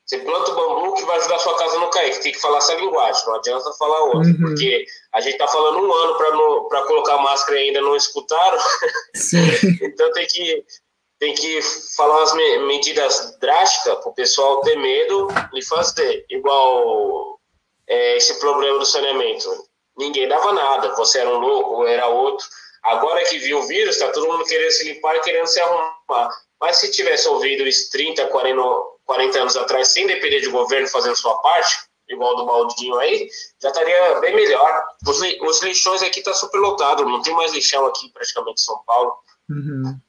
[0.08, 2.18] você planta o bambu que vai ajudar a sua casa a não cair.
[2.22, 4.32] Tem que falar essa linguagem, não adianta falar outra.
[4.32, 4.38] Uhum.
[4.38, 6.18] Porque a gente está falando um ano
[6.70, 8.58] para colocar máscara e ainda não escutaram.
[9.82, 10.66] então tem que,
[11.20, 11.62] tem que
[11.98, 12.34] falar umas
[12.68, 16.26] medidas drásticas para o pessoal ter medo e fazer.
[16.30, 17.38] Igual
[17.86, 19.50] é, esse problema do saneamento.
[19.98, 22.48] Ninguém dava nada, você era um louco, ou era outro.
[22.82, 26.30] Agora que viu o vírus, está todo mundo querendo se limpar e querendo se arrumar.
[26.62, 28.62] Mas se tivesse ouvido isso 30, 40,
[29.08, 33.28] 40 anos atrás, sem depender de governo fazendo sua parte, igual do Baldinho aí,
[33.62, 34.84] já estaria bem melhor.
[35.08, 38.66] Os, os lixões aqui estão tá super lotados, não tem mais lixão aqui praticamente em
[38.66, 39.14] São Paulo.
[39.50, 40.00] Uhum.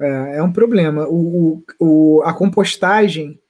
[0.00, 1.06] É, é, um problema.
[1.06, 3.40] O, o, o, a compostagem,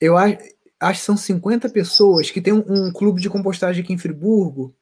[0.00, 0.38] eu acho,
[0.78, 4.74] acho que são 50 pessoas que tem um, um, clube de compostagem aqui em Friburgo,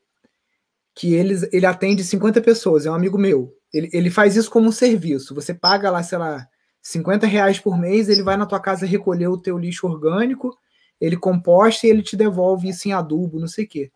[0.94, 3.56] que eles, ele atende 50 pessoas, é um amigo meu.
[3.72, 5.34] Ele, ele faz isso como um serviço.
[5.34, 6.46] Você paga lá, sei lá,
[6.82, 10.56] 50 reais por mês, ele vai na tua casa recolher o teu lixo orgânico,
[11.00, 13.92] ele composta e ele te devolve isso em adubo, não sei o quê.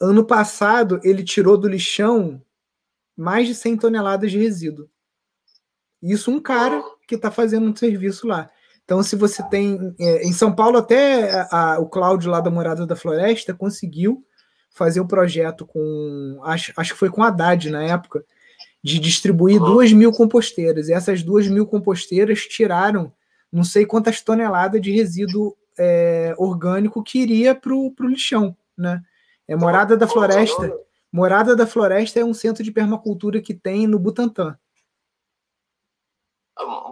[0.00, 2.42] Ano passado, ele tirou do lixão
[3.16, 4.88] mais de 100 toneladas de resíduo.
[6.02, 8.50] Isso um cara que está fazendo um serviço lá.
[8.84, 9.94] Então, se você tem.
[9.98, 14.24] É, em São Paulo, até a, a, o Cláudio lá da Morada da Floresta conseguiu
[14.70, 16.40] fazer o um projeto com.
[16.44, 18.24] Acho, acho que foi com Haddad na época,
[18.84, 20.88] de distribuir duas mil composteiras.
[20.88, 23.10] E essas duas mil composteiras tiraram
[23.50, 28.54] não sei quantas toneladas de resíduo é, orgânico que iria para o lixão.
[28.76, 29.00] Né?
[29.48, 30.76] É Morada da Floresta.
[31.10, 34.58] Morada da Floresta é um centro de permacultura que tem no Butantã.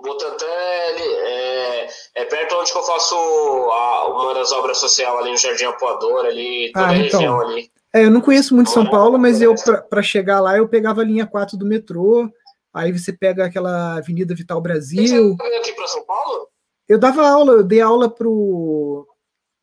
[0.01, 5.65] Butantã é, é, perto onde eu faço a, uma das obras sociais ali no Jardim
[5.65, 7.21] Apoador, ali, toda ah, a então.
[7.21, 7.72] região ali.
[7.93, 9.55] É, eu não conheço muito São Paulo, mas eu
[9.89, 12.31] para chegar lá eu pegava a linha 4 do metrô,
[12.73, 15.37] aí você pega aquela Avenida Vital Brasil.
[15.37, 16.49] Você aqui para São Paulo?
[16.89, 19.07] Eu dava aula, eu dei aula pro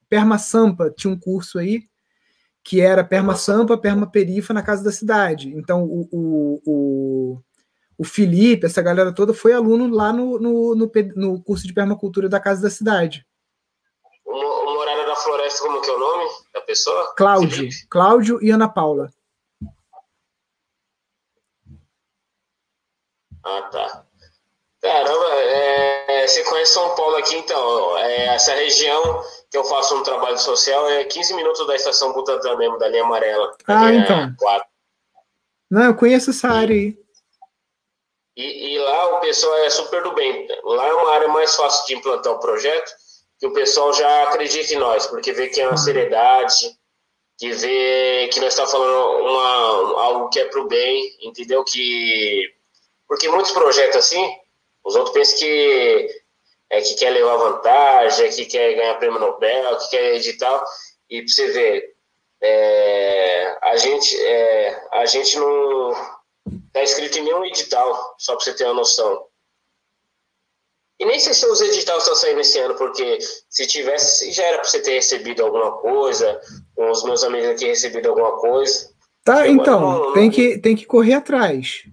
[0.07, 1.83] Perma Sampa, tinha um curso aí
[2.63, 5.51] que era Perma Sampa, Perma Perifa na casa da cidade.
[5.55, 7.41] Então o, o, o
[7.99, 12.29] o Felipe, essa galera toda foi aluno lá no, no, no, no curso de permacultura
[12.29, 13.27] da Casa da Cidade.
[15.29, 17.13] Floresta, como que é o nome da pessoa?
[17.15, 17.69] Cláudio.
[17.87, 19.13] Cláudio e Ana Paula.
[23.43, 24.05] Ah, tá.
[24.81, 27.97] Caramba, é, você conhece São Paulo aqui, então.
[27.99, 32.55] É, essa região que eu faço um trabalho social é 15 minutos da estação Butantã
[32.57, 33.55] mesmo, da linha amarela.
[33.67, 34.33] Ah, então.
[34.35, 34.67] 4.
[35.69, 36.97] Não, eu conheço essa área aí.
[38.35, 40.47] E, e, lá o pessoal é super do bem.
[40.63, 42.89] Lá é uma área mais fácil de implantar o projeto,
[43.39, 45.77] que o pessoal já acredita em nós, porque vê que é uma uhum.
[45.77, 46.77] seriedade,
[47.37, 51.63] que vê que nós estamos falando uma, algo que é para o bem, entendeu?
[51.63, 52.53] Que
[53.07, 54.37] porque muitos projetos assim,
[54.83, 56.21] os outros pensam que
[56.69, 60.63] é que quer levar vantagem, é que quer ganhar prêmio Nobel, que quer editar,
[61.09, 61.95] e para você ver,
[62.41, 65.91] é, a gente é, a gente não
[66.67, 69.28] está escrito em nenhum edital, só para você ter uma noção.
[70.99, 73.19] E nem sei se os editais estão saindo esse ano, porque
[73.49, 76.39] se tivesse, já era para você ter recebido alguma coisa,
[76.77, 78.89] os meus amigos aqui recebido alguma coisa.
[79.23, 81.83] Tá, então, não, tem, que, tem que correr atrás.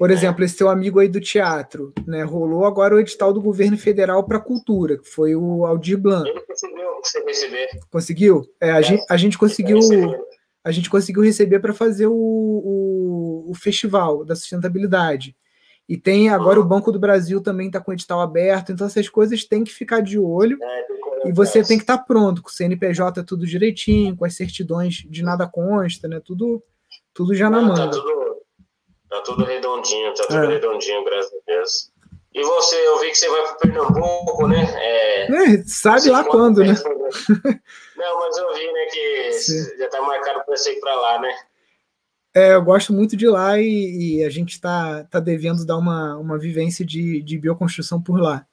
[0.00, 2.22] Por exemplo, esse teu amigo aí do teatro, né?
[2.22, 6.26] Rolou agora o edital do governo federal para cultura, que foi o Aldir Blanc.
[6.26, 7.68] Ele conseguiu receber.
[7.90, 8.46] Conseguiu?
[8.60, 8.82] É, a, é.
[8.82, 9.78] Gente, a gente conseguiu.
[10.64, 15.36] A gente conseguiu receber para fazer o, o, o, festival da sustentabilidade.
[15.90, 16.64] E tem agora uhum.
[16.64, 19.72] o Banco do Brasil também está com o edital aberto, então essas coisas tem que
[19.72, 20.56] ficar de olho.
[20.62, 20.86] É,
[21.28, 25.04] e você tem que estar tá pronto, com o CNPJ tudo direitinho, com as certidões
[25.08, 26.22] de nada consta, né?
[26.24, 26.62] Tudo,
[27.12, 27.76] tudo já na Não, mão.
[27.76, 28.20] Tá tudo
[29.08, 30.46] Tá tudo redondinho, tá tudo é.
[30.46, 31.90] redondinho, graças a Deus.
[32.32, 34.72] E você, eu vi que você vai para Pernambuco, né?
[34.76, 36.74] É, é sabe lá quando, né?
[37.96, 39.76] Não, mas eu vi, né, que Sim.
[39.76, 41.36] já tá marcado para você ir para lá, né?
[42.34, 46.16] É, eu gosto muito de lá e, e a gente está tá devendo dar uma,
[46.16, 48.46] uma vivência de, de bioconstrução por lá.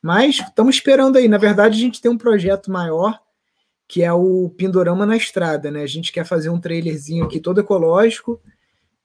[0.00, 1.28] Mas estamos esperando aí.
[1.28, 3.18] Na verdade, a gente tem um projeto maior
[3.86, 5.82] que é o Pindorama na Estrada, né?
[5.82, 8.40] A gente quer fazer um trailerzinho aqui todo ecológico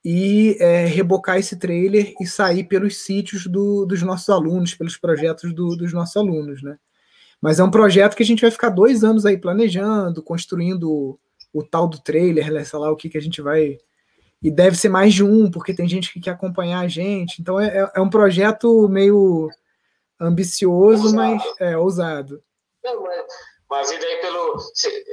[0.04, 5.54] e é, rebocar esse trailer e sair pelos sítios do, dos nossos alunos, pelos projetos
[5.54, 6.78] do, dos nossos alunos, né?
[7.42, 11.20] Mas é um projeto que a gente vai ficar dois anos aí planejando, construindo o,
[11.54, 12.64] o tal do trailer, né?
[12.64, 13.78] sei lá o que, que a gente vai.
[14.42, 17.42] E deve ser mais de um, porque tem gente que quer acompanhar a gente.
[17.42, 19.50] Então é, é, é um projeto meio
[20.20, 21.16] ambicioso, ousado.
[21.16, 22.42] mas é ousado.
[22.84, 23.26] Não, mas
[23.70, 24.58] mas e daí, pelo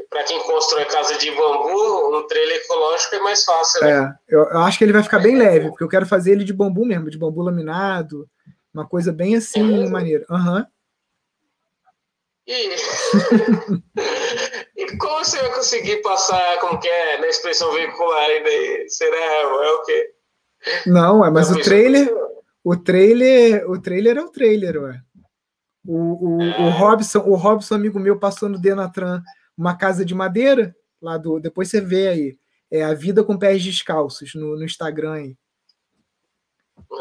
[0.09, 3.91] para quem constrói casa de bambu, um trailer ecológico é mais fácil, né?
[3.91, 6.45] É, eu, eu acho que ele vai ficar bem leve, porque eu quero fazer ele
[6.45, 8.27] de bambu mesmo, de bambu laminado,
[8.73, 10.25] uma coisa bem assim, é maneira.
[10.31, 10.61] Aham.
[10.61, 10.67] Uhum.
[12.49, 12.71] E...
[15.07, 19.83] como você vai conseguir passar, como que é, na expressão veicular aí Será é o
[19.85, 20.15] quê?
[20.85, 22.13] Não, é, mas o trailer,
[22.65, 25.01] o trailer, o trailer é o trailer, ué.
[25.87, 29.23] O, o, o, Robson, o Robson, amigo meu, passou no Denatran
[29.57, 31.39] uma casa de madeira, lá do.
[31.39, 32.39] Depois você vê aí.
[32.69, 35.37] É a vida com pés descalços no, no Instagram aí.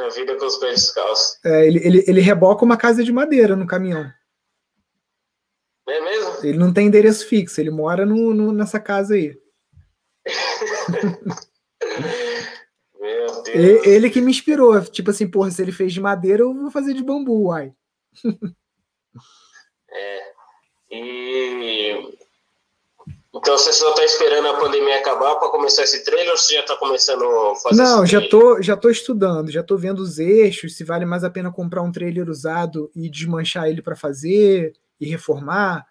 [0.05, 1.39] A vida com os pés descalços.
[1.43, 4.07] É, ele, ele, ele reboca uma casa de madeira no caminhão.
[5.87, 6.45] É mesmo?
[6.45, 9.37] Ele não tem endereço fixo, ele mora no, no nessa casa aí.
[12.99, 13.85] Meu Deus.
[13.85, 14.81] Ele que me inspirou.
[14.83, 17.71] Tipo assim, porra, se ele fez de madeira, eu vou fazer de bambu, uai.
[19.91, 20.33] É.
[20.91, 22.15] E
[23.35, 26.61] então você só está esperando a pandemia acabar para começar esse trailer ou você já
[26.61, 30.77] está começando a fazer Não, já tô, já tô estudando, já tô vendo os eixos,
[30.77, 35.07] se vale mais a pena comprar um trailer usado e desmanchar ele para fazer e
[35.07, 35.85] reformar,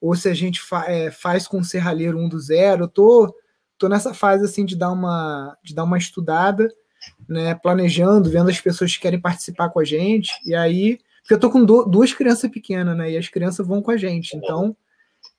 [0.00, 2.84] ou se a gente fa é, faz com o serralheiro um do zero.
[2.84, 3.34] Eu tô,
[3.78, 6.68] tô nessa fase assim de dar uma de dar uma estudada,
[7.28, 10.98] né, planejando, vendo as pessoas que querem participar com a gente, e aí
[11.30, 13.12] porque eu tô com duas crianças pequenas, né?
[13.12, 14.36] E as crianças vão com a gente.
[14.36, 14.76] Então,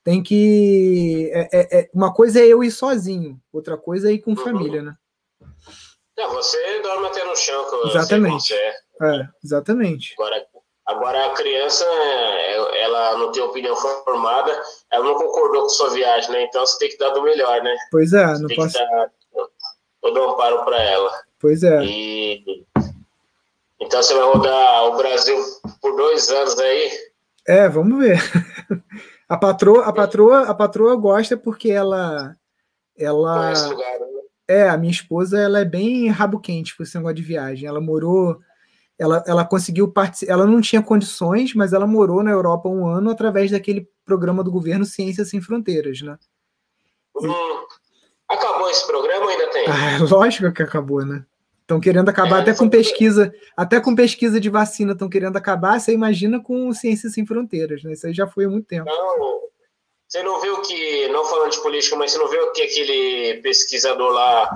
[0.04, 1.30] tem que.
[1.34, 4.82] É, é, é, uma coisa é eu ir sozinho, outra coisa é ir com família,
[4.82, 4.96] né?
[6.18, 8.54] Não, você dorme até no chão, que exatamente.
[8.54, 10.14] É, exatamente.
[10.14, 10.46] Agora,
[10.92, 11.86] agora a criança,
[12.76, 14.52] ela não tem opinião formada,
[14.92, 16.44] ela não concordou com sua viagem, né?
[16.44, 17.76] Então você tem que dar do melhor, né?
[17.90, 18.74] Pois é, você não posso.
[18.74, 19.12] dar
[20.02, 21.12] todo um amparo para ela.
[21.40, 21.84] Pois é.
[21.84, 22.66] E
[23.80, 25.38] então você vai rodar o Brasil
[25.82, 26.92] por dois anos aí?
[27.48, 28.20] É, vamos ver.
[29.32, 32.36] A patroa, a patroa, a patroa gosta porque ela,
[32.98, 33.54] ela.
[33.70, 34.06] Lugar, né?
[34.46, 37.66] É, a minha esposa, ela é bem rabo quente com esse negócio de viagem.
[37.66, 38.38] Ela morou,
[39.00, 40.34] ela, ela conseguiu participar.
[40.34, 44.52] Ela não tinha condições, mas ela morou na Europa um ano através daquele programa do
[44.52, 46.18] governo Ciências Sem Fronteiras, né?
[47.16, 47.66] Hum,
[48.30, 49.66] acabou esse programa ou ainda tem?
[49.68, 51.26] Ah, lógico que acabou, né?
[51.62, 55.80] Estão querendo acabar é, até com pesquisa, até com pesquisa de vacina estão querendo acabar.
[55.80, 57.94] Você imagina com Ciências Sem Fronteiras, né?
[57.94, 58.86] Isso aí já foi há muito tempo.
[58.86, 59.42] Não,
[60.12, 64.12] você não viu que, não falando de política, mas você não viu que aquele pesquisador
[64.12, 64.52] lá,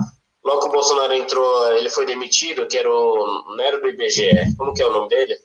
[0.46, 3.56] logo que o Bolsonaro entrou, ele foi demitido, que era o.
[3.56, 4.56] Não era do IBGE.
[4.58, 5.36] Como que é o nome dele?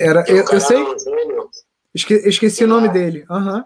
[0.00, 0.84] Era, eu, eu sei.
[1.94, 3.24] Esque, esqueci o nome dele.
[3.30, 3.62] Uhum.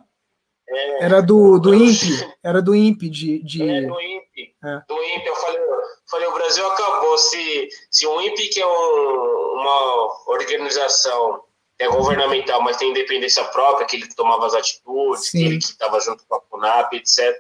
[0.69, 2.33] É, era do, do INPE.
[2.43, 3.43] Era do INPE de.
[3.43, 3.63] de...
[3.69, 4.55] É, do INPE.
[4.65, 4.83] É.
[4.87, 5.61] Do INPE, eu falei,
[6.09, 7.19] falei, o Brasil acabou.
[7.19, 11.43] Se, se o INPE, que é um, uma organização
[11.79, 15.39] é governamental, mas tem independência própria, aquele que tomava as atitudes, Sim.
[15.39, 17.37] aquele que estava junto com a FUNAP, etc.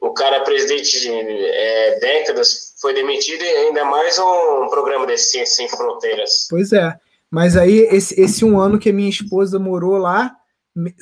[0.00, 5.56] O cara, presidente de é, décadas, foi demitido e ainda mais um programa de Ciência
[5.56, 6.46] Sem Fronteiras.
[6.48, 6.96] Pois é.
[7.30, 10.34] Mas aí, esse, esse um ano que a minha esposa morou lá,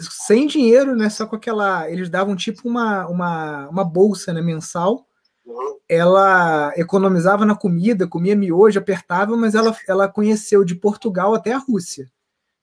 [0.01, 1.11] sem dinheiro, né?
[1.11, 1.91] Só com aquela.
[1.91, 5.07] Eles davam tipo uma, uma, uma bolsa né, mensal.
[5.45, 5.79] Uhum.
[5.89, 11.59] Ela economizava na comida, comia miojo, apertava, mas ela, ela conheceu de Portugal até a
[11.59, 12.11] Rússia.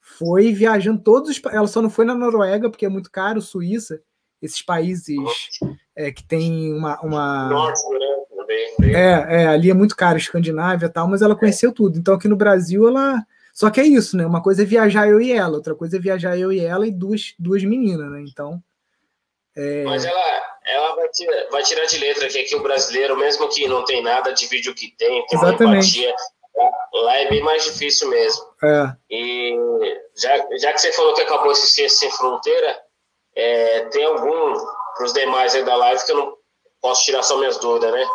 [0.02, 1.42] Foi viajando todos os.
[1.52, 4.02] Ela só não foi na Noruega, porque é muito caro, Suíça,
[4.42, 5.16] esses países
[5.96, 7.00] é, que tem uma.
[7.02, 7.50] uma...
[7.50, 8.00] Norte, né?
[8.94, 11.98] É, é, ali é muito caro, Escandinávia e tal, mas ela conheceu tudo.
[11.98, 13.24] Então aqui no Brasil ela
[13.54, 14.26] só que é isso, né?
[14.26, 16.92] Uma coisa é viajar eu e ela, outra coisa é viajar eu e ela e
[16.92, 18.26] duas, duas meninas, né?
[18.28, 18.62] Então.
[19.56, 19.84] É...
[19.84, 23.68] Mas ela, ela vai, tirar, vai tirar de letra que aqui o brasileiro, mesmo que
[23.68, 25.64] não tem nada, divide o que tem, tem Exatamente.
[25.64, 26.16] uma empatia.
[26.94, 28.44] Lá é bem mais difícil mesmo.
[28.64, 28.96] É.
[29.10, 29.56] E
[30.16, 32.80] já, já que você falou que acabou esse Ciência Sem Fronteira,
[33.36, 34.54] é, tem algum,
[34.96, 36.38] para os demais aí da live, que eu não
[36.82, 38.06] posso tirar só minhas dúvidas, né?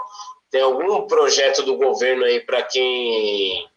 [0.51, 3.69] Tem algum projeto do governo aí para quem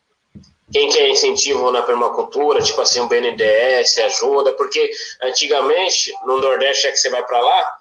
[0.71, 4.89] quem quer incentivo na permacultura, tipo assim, o BNDES ajuda, porque
[5.21, 7.77] antigamente, no Nordeste, é que você vai para lá,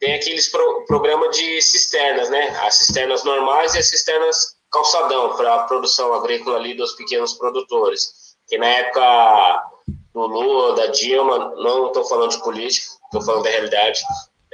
[0.00, 2.48] tem aqueles pro, programa de cisternas, né?
[2.62, 8.36] As cisternas normais e as cisternas calçadão para a produção agrícola ali dos pequenos produtores.
[8.48, 9.64] Que na época
[10.12, 14.02] do Lula, da Dilma, não estou falando de política, estou falando da realidade,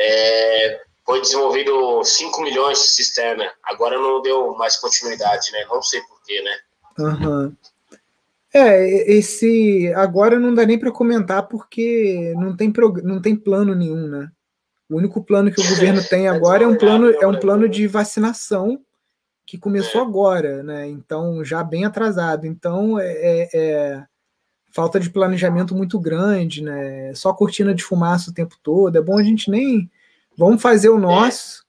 [0.02, 3.50] é, foi desenvolvido 5 milhões de cisterna.
[3.62, 5.64] Agora não deu mais continuidade, né?
[5.68, 6.58] Não sei porquê, né?
[6.98, 7.56] Uhum.
[8.54, 12.72] É, esse agora não dá nem para comentar porque não tem,
[13.02, 14.30] não tem plano nenhum, né?
[14.90, 17.86] O único plano que o governo tem agora é um plano é um plano de
[17.86, 18.78] vacinação
[19.46, 20.86] que começou agora, né?
[20.86, 22.46] Então já bem atrasado.
[22.46, 24.04] Então é, é, é
[24.72, 27.14] falta de planejamento muito grande, né?
[27.14, 28.96] Só cortina de fumaça o tempo todo.
[28.96, 29.90] É bom a gente nem
[30.36, 31.62] vamos fazer o nosso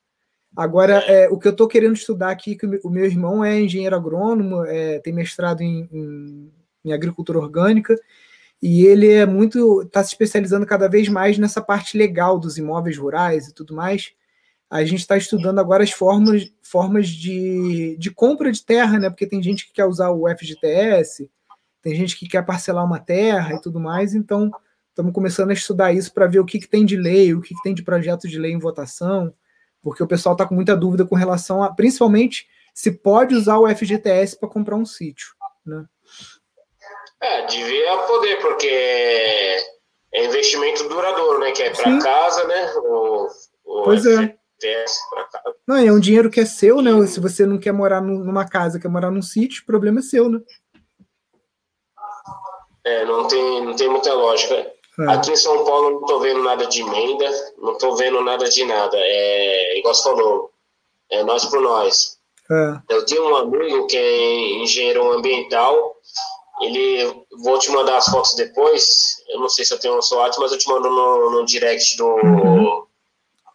[0.56, 3.96] Agora, é, o que eu estou querendo estudar aqui, que o meu irmão é engenheiro
[3.96, 6.52] agrônomo, é, tem mestrado em, em,
[6.86, 7.96] em, agricultura orgânica,
[8.62, 9.82] e ele é muito.
[9.82, 14.14] está se especializando cada vez mais nessa parte legal dos imóveis rurais e tudo mais.
[14.70, 19.10] A gente está estudando agora as formas, formas de, de compra de terra, né?
[19.10, 21.30] Porque tem gente que quer usar o FGTS,
[21.84, 24.50] tem gente que quer parcelar uma terra e tudo mais, então
[24.90, 27.54] estamos começando a estudar isso para ver o que, que tem de lei, o que,
[27.54, 29.32] que tem de projeto de lei em votação
[29.84, 33.68] porque o pessoal está com muita dúvida com relação a, principalmente, se pode usar o
[33.68, 35.28] FGTS para comprar um sítio,
[35.66, 35.86] né?
[37.22, 41.52] É, devia poder, porque é investimento duradouro, né?
[41.52, 42.74] Que é para casa, né?
[42.78, 43.28] O,
[43.66, 45.54] o pois FGTS é.
[45.68, 47.06] Não, é um dinheiro que é seu, né?
[47.06, 50.30] Se você não quer morar numa casa, quer morar num sítio, o problema é seu,
[50.30, 50.40] né?
[52.86, 54.56] É, não tem, não tem muita lógica.
[55.00, 55.08] É.
[55.12, 58.64] Aqui em São Paulo não estou vendo nada de emenda, não estou vendo nada de
[58.66, 58.98] nada.
[58.98, 60.52] É igual você falou,
[61.10, 62.18] é nós por nós.
[62.52, 62.94] É.
[62.94, 65.96] Eu tenho um amigo que é engenheiro ambiental,
[66.62, 69.24] ele vou te mandar as fotos depois.
[69.30, 71.98] Eu não sei se eu tenho o WhatsApp, mas eu te mando no, no direct
[71.98, 72.86] do, uhum.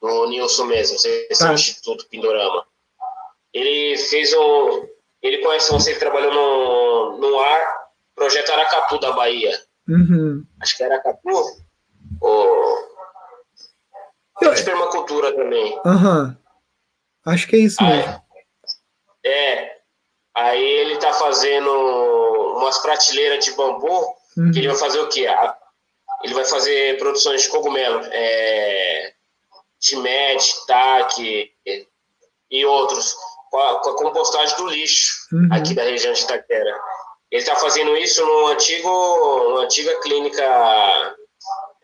[0.03, 1.53] do Nilson mesmo, esse tá.
[1.53, 2.66] Instituto Pindorama.
[3.53, 4.87] Ele fez um.
[5.22, 7.78] Ele conhece você que trabalhou no, no ar,
[8.19, 9.59] projeto Aracatu da Bahia.
[9.89, 10.45] Uhum.
[10.61, 11.45] Acho que era Capu.
[12.21, 12.89] Ou...
[14.43, 14.55] Eu...
[14.55, 15.81] De permacultura também.
[15.85, 16.37] Uhum.
[17.27, 18.23] Acho que é isso mesmo.
[19.25, 19.79] é.
[20.35, 21.69] Aí ele tá fazendo
[22.57, 24.53] umas prateleiras de bambu, uhum.
[24.53, 25.27] que ele vai fazer o quê?
[26.23, 28.01] Ele vai fazer produções de cogumelo.
[28.12, 29.14] É...
[29.81, 31.53] Timed, TAC
[32.51, 33.16] e outros.
[33.51, 35.49] Com a, com a compostagem do lixo uhum.
[35.51, 36.79] aqui da região de Itaquera.
[37.31, 41.16] Ele está fazendo isso numa antigo, uma antiga clínica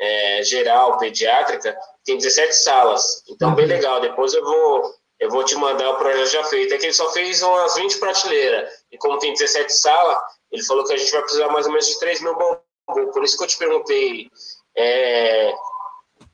[0.01, 3.23] é, geral, pediátrica, tem 17 salas.
[3.29, 3.71] Então, bem uhum.
[3.71, 4.01] legal.
[4.01, 6.75] Depois eu vou, eu vou te mandar o projeto já feito.
[6.75, 8.71] É que ele só fez umas 20 prateleiras.
[8.91, 10.17] E como tem 17 salas,
[10.51, 13.13] ele falou que a gente vai precisar mais ou menos de 3 mil bambu.
[13.13, 14.29] Por isso que eu te perguntei
[14.77, 15.55] é,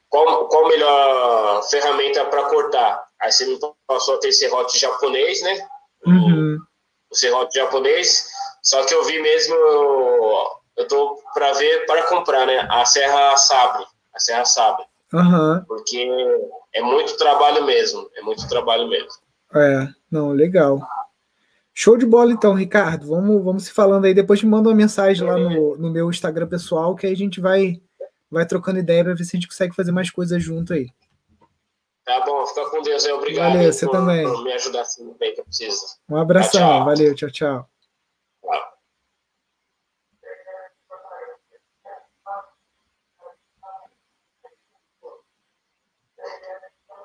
[0.08, 3.04] qual, qual a melhor ferramenta para cortar.
[3.20, 5.68] Aí você me passou a ter serrote japonês, né?
[6.06, 6.58] Uhum.
[7.10, 8.26] O serrote japonês
[8.62, 9.54] só que eu vi mesmo,
[10.76, 12.66] eu tô para ver, para comprar, né?
[12.70, 13.84] A Serra Sabre.
[14.14, 14.84] A Serra Sabre.
[15.12, 15.64] Uhum.
[15.66, 16.08] Porque
[16.72, 18.08] é muito trabalho mesmo.
[18.16, 19.10] É muito trabalho mesmo.
[19.54, 20.80] É, não, legal.
[21.74, 23.06] Show de bola então, Ricardo.
[23.06, 24.14] Vamos, vamos se falando aí.
[24.14, 27.40] Depois me manda uma mensagem lá no, no meu Instagram pessoal que aí a gente
[27.40, 27.80] vai,
[28.30, 30.88] vai trocando ideia para ver se a gente consegue fazer mais coisas junto aí.
[32.04, 33.12] Tá bom, fica com Deus aí.
[33.12, 33.52] Obrigado.
[33.52, 34.24] Valeu, você por, também.
[34.24, 35.80] Por me ajudar assim bem que eu preciso.
[36.08, 36.60] Um abração.
[36.60, 36.84] Tchau, tchau.
[36.84, 37.30] Valeu, tchau.
[37.30, 37.70] Tchau.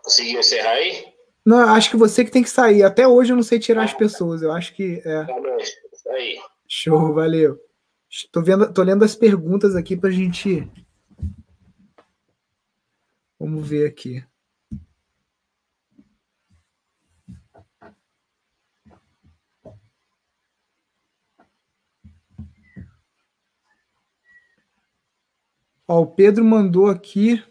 [0.06, 1.04] Conseguiu encerrar aí?
[1.44, 2.84] Não, acho que você que tem que sair.
[2.84, 4.44] Até hoje eu não sei tirar as pessoas.
[4.44, 5.24] Eu acho que é.
[5.24, 6.40] Tá aí.
[6.68, 7.60] Show, valeu.
[8.32, 10.72] Tô, vendo, tô lendo as perguntas aqui pra gente.
[13.40, 14.24] Vamos ver aqui.
[25.88, 27.44] Ó, o Pedro mandou aqui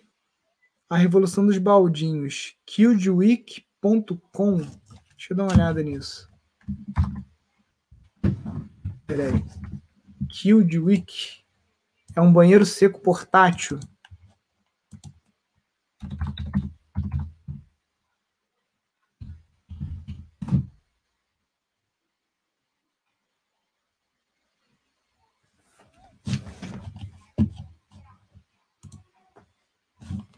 [0.94, 2.54] a Revolução dos Baldinhos.
[2.64, 4.56] Killedweek.com.
[4.56, 6.30] Deixa eu dar uma olhada nisso.
[9.04, 9.44] Peraí.
[10.30, 11.42] Killedweek.
[12.14, 13.80] É um banheiro seco portátil.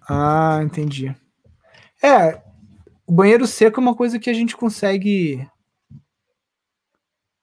[0.08, 1.14] Ah, entendi.
[2.02, 2.40] É,
[3.06, 5.46] o banheiro seco é uma coisa que a gente consegue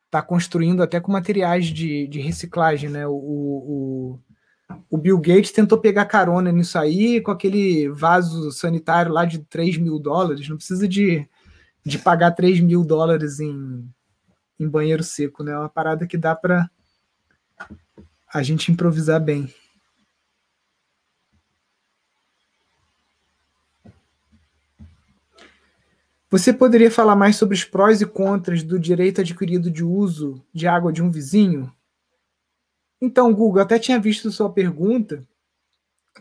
[0.10, 3.08] tá construindo até com materiais de, de reciclagem, né?
[3.08, 4.20] O, o,
[4.88, 9.78] o Bill Gates tentou pegar carona nisso aí com aquele vaso sanitário lá de 3
[9.78, 10.48] mil dólares.
[10.48, 11.28] Não precisa de,
[11.84, 13.90] de pagar 3 mil dólares em,
[14.60, 15.54] em banheiro seco, né?
[15.54, 16.70] É uma parada que dá para
[18.32, 19.52] a gente improvisar bem.
[26.34, 30.68] Você poderia falar mais sobre os prós e contras do direito adquirido de uso de
[30.68, 31.72] água de um vizinho?
[33.00, 35.24] Então, Google, até tinha visto sua pergunta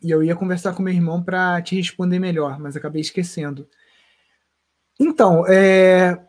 [0.03, 3.67] e eu ia conversar com meu irmão para te responder melhor, mas acabei esquecendo.
[5.01, 6.23] Então, é,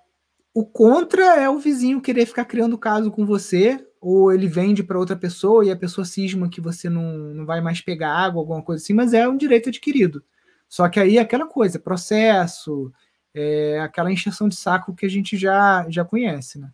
[0.53, 4.97] o contra é o vizinho querer ficar criando caso com você, ou ele vende para
[4.97, 8.63] outra pessoa e a pessoa cisma que você não, não vai mais pegar água, alguma
[8.63, 10.23] coisa assim, mas é um direito adquirido.
[10.69, 12.89] Só que aí é aquela coisa, processo,
[13.33, 16.71] é aquela encheção de saco que a gente já, já conhece, né?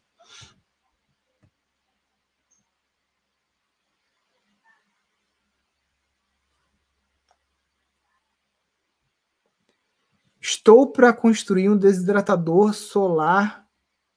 [10.41, 13.67] Estou para construir um desidratador solar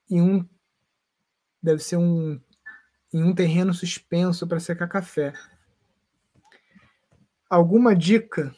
[0.09, 0.49] em um
[1.61, 2.39] deve ser um
[3.13, 5.33] em um terreno suspenso para secar café.
[7.47, 8.55] Alguma dica?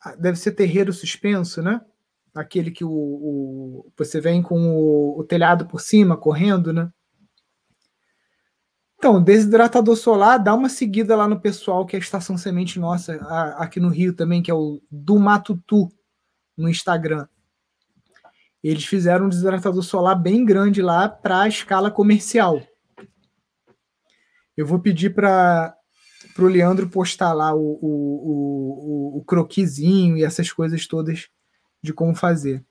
[0.00, 1.80] Ah, deve ser terreiro suspenso, né?
[2.38, 6.90] Aquele que o, o você vem com o, o, telhado por cima correndo, né?
[8.96, 13.16] Então, desidratador solar, dá uma seguida lá no pessoal que é a Estação Semente Nossa,
[13.22, 15.88] a, aqui no Rio também, que é o do Matutu,
[16.56, 17.26] no Instagram.
[18.62, 22.60] Eles fizeram um desidratador solar bem grande lá para a escala comercial.
[24.56, 25.76] Eu vou pedir para
[26.38, 31.28] o Leandro postar lá o, o, o, o croquisinho e essas coisas todas
[31.82, 32.64] de como fazer.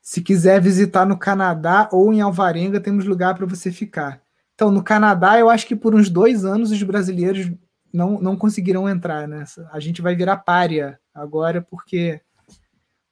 [0.00, 4.22] Se quiser visitar no Canadá ou em Alvarenga, temos lugar para você ficar.
[4.54, 7.50] Então, no Canadá, eu acho que por uns dois anos os brasileiros
[7.92, 9.26] não, não conseguirão entrar.
[9.26, 9.44] Né?
[9.72, 12.20] A gente vai virar párea agora, porque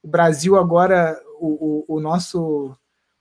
[0.03, 2.77] o Brasil agora, o, o, o nosso,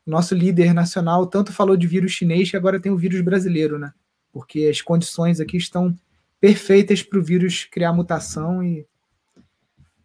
[0.06, 3.80] o nosso líder nacional, tanto falou de vírus chinês que agora tem o vírus brasileiro,
[3.80, 3.94] né?
[4.32, 5.96] Porque as condições aqui estão
[6.42, 8.88] perfeitas para o vírus criar mutação e,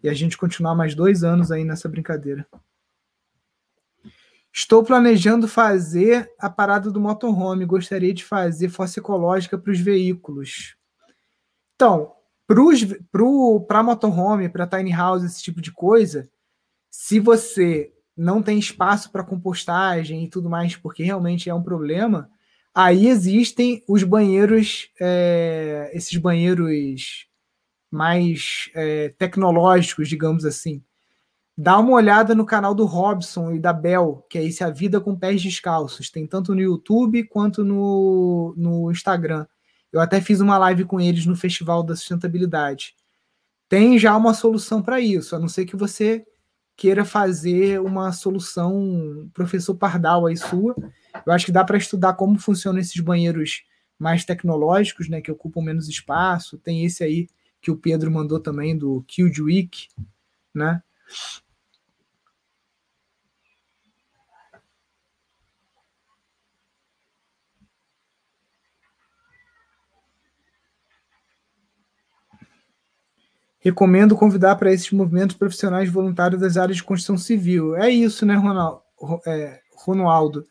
[0.02, 2.46] e a gente continuar mais dois anos aí nessa brincadeira.
[4.52, 7.66] Estou planejando fazer a parada do motorhome.
[7.66, 10.76] Gostaria de fazer fossa ecológica para os veículos.
[11.74, 12.12] Então,
[12.46, 16.30] para motorhome, para tiny house, esse tipo de coisa,
[16.90, 22.30] se você não tem espaço para compostagem e tudo mais, porque realmente é um problema,
[22.78, 27.26] Aí existem os banheiros, é, esses banheiros
[27.90, 30.84] mais é, tecnológicos, digamos assim.
[31.56, 35.00] Dá uma olhada no canal do Robson e da Bel, que é esse A Vida
[35.00, 36.10] com Pés Descalços.
[36.10, 39.46] Tem tanto no YouTube quanto no, no Instagram.
[39.90, 42.94] Eu até fiz uma live com eles no Festival da Sustentabilidade.
[43.70, 46.26] Tem já uma solução para isso, a não ser que você
[46.76, 50.76] queira fazer uma solução professor Pardal aí sua
[51.24, 53.64] eu acho que dá para estudar como funcionam esses banheiros
[53.98, 56.58] mais tecnológicos, né, que ocupam menos espaço.
[56.58, 57.28] Tem esse aí
[57.60, 59.40] que o Pedro mandou também do Killed
[60.54, 60.82] né?
[73.58, 77.74] Recomendo convidar para esses movimentos profissionais voluntários das áreas de construção civil.
[77.74, 78.82] É isso, né, Ronaldo?
[79.26, 80.46] É, Ronaldo.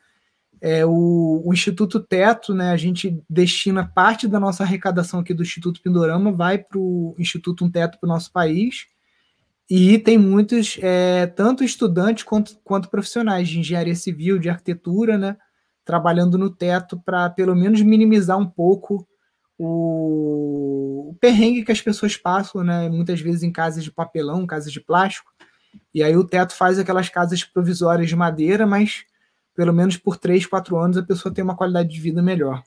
[0.61, 5.43] É, o, o, Instituto Teto, né, a gente destina parte da nossa arrecadação aqui do
[5.43, 8.87] Instituto Pindorama, vai para o Instituto Um Teto para o nosso país,
[9.69, 15.37] e tem muitos, é, tanto estudantes quanto, quanto profissionais de engenharia civil, de arquitetura, né,
[15.83, 19.07] trabalhando no teto para pelo menos minimizar um pouco
[19.57, 24.71] o, o, perrengue que as pessoas passam, né, muitas vezes em casas de papelão, casas
[24.71, 25.31] de plástico,
[25.93, 29.03] e aí o teto faz aquelas casas provisórias de madeira, mas
[29.55, 32.61] pelo menos por três, quatro anos a pessoa tem uma qualidade de vida melhor.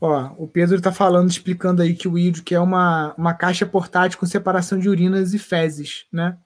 [0.00, 3.64] Ó, o Pedro está falando, explicando aí que o IDO que é uma, uma caixa
[3.64, 6.38] portátil com separação de urinas e fezes, né?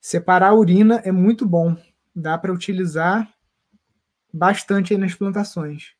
[0.00, 1.76] Separar a urina é muito bom,
[2.14, 3.28] dá para utilizar
[4.32, 5.94] bastante aí nas plantações.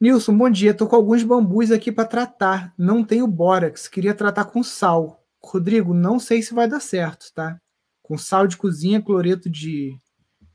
[0.00, 0.70] Nilson, bom dia.
[0.70, 2.72] Estou com alguns bambus aqui para tratar.
[2.78, 3.88] Não tenho bórax.
[3.88, 5.24] Queria tratar com sal.
[5.42, 7.60] Rodrigo, não sei se vai dar certo, tá?
[8.02, 9.96] Com sal de cozinha, cloreto de,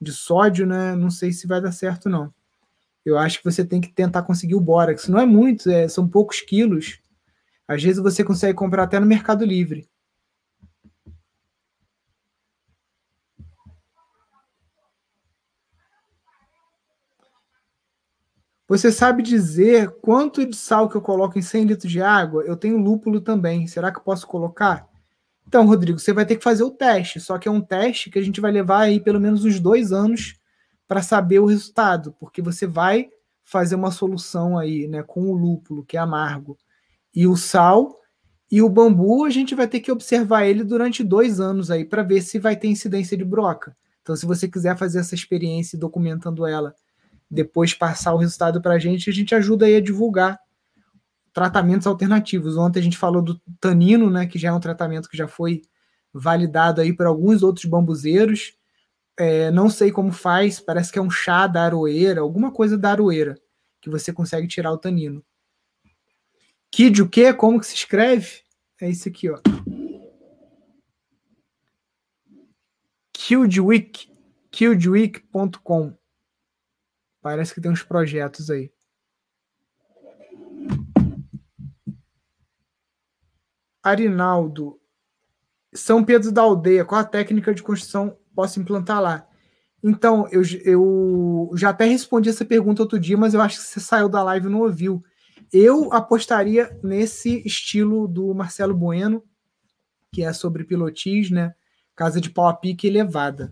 [0.02, 0.96] de sódio, né?
[0.96, 2.34] Não sei se vai dar certo, não
[3.06, 5.08] eu acho que você tem que tentar conseguir o bórax.
[5.08, 7.00] Não é muito, é, são poucos quilos.
[7.68, 9.90] Às vezes você consegue comprar até no Mercado Livre.
[18.74, 22.42] Você sabe dizer quanto de sal que eu coloco em 100 litros de água?
[22.42, 23.68] Eu tenho lúpulo também.
[23.68, 24.90] Será que eu posso colocar?
[25.48, 27.20] Então, Rodrigo, você vai ter que fazer o teste.
[27.20, 29.92] Só que é um teste que a gente vai levar aí pelo menos uns dois
[29.92, 30.40] anos
[30.88, 33.12] para saber o resultado, porque você vai
[33.44, 36.58] fazer uma solução aí, né, com o lúpulo, que é amargo,
[37.16, 38.00] e o sal,
[38.50, 42.02] e o bambu a gente vai ter que observar ele durante dois anos aí para
[42.02, 43.78] ver se vai ter incidência de broca.
[44.02, 46.74] Então, se você quiser fazer essa experiência documentando ela,
[47.30, 50.40] depois passar o resultado para a gente, a gente ajuda aí a divulgar
[51.34, 52.58] tratamentos alternativos.
[52.58, 55.62] Ontem a gente falou do tanino, né, que já é um tratamento que já foi
[56.14, 58.56] validado aí por alguns outros bambuzeiros
[59.18, 62.92] é, não sei como faz, parece que é um chá da aroeira, alguma coisa da
[62.92, 63.40] aroeira,
[63.82, 65.24] que você consegue tirar o tanino.
[66.72, 67.34] Kid o quê?
[67.34, 68.42] Como que se escreve?
[68.82, 69.40] É isso aqui, ó.
[73.14, 74.12] Kildwick,
[74.52, 75.94] kildwick.com.
[77.24, 78.70] Parece que tem uns projetos aí.
[83.82, 84.78] Arinaldo,
[85.74, 89.28] São Pedro da Aldeia, qual a técnica de construção posso implantar lá.
[89.82, 93.80] Então, eu, eu já até respondi essa pergunta outro dia, mas eu acho que você
[93.80, 95.02] saiu da live e não ouviu.
[95.52, 99.24] Eu apostaria nesse estilo do Marcelo Bueno,
[100.12, 101.54] que é sobre pilotis, né?
[101.96, 103.52] Casa de pau a pique elevada.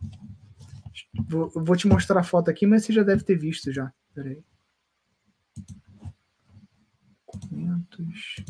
[1.28, 3.92] Vou, vou te mostrar a foto aqui, mas você já deve ter visto já.
[4.14, 4.44] Peraí.
[7.34, 8.44] Documentos.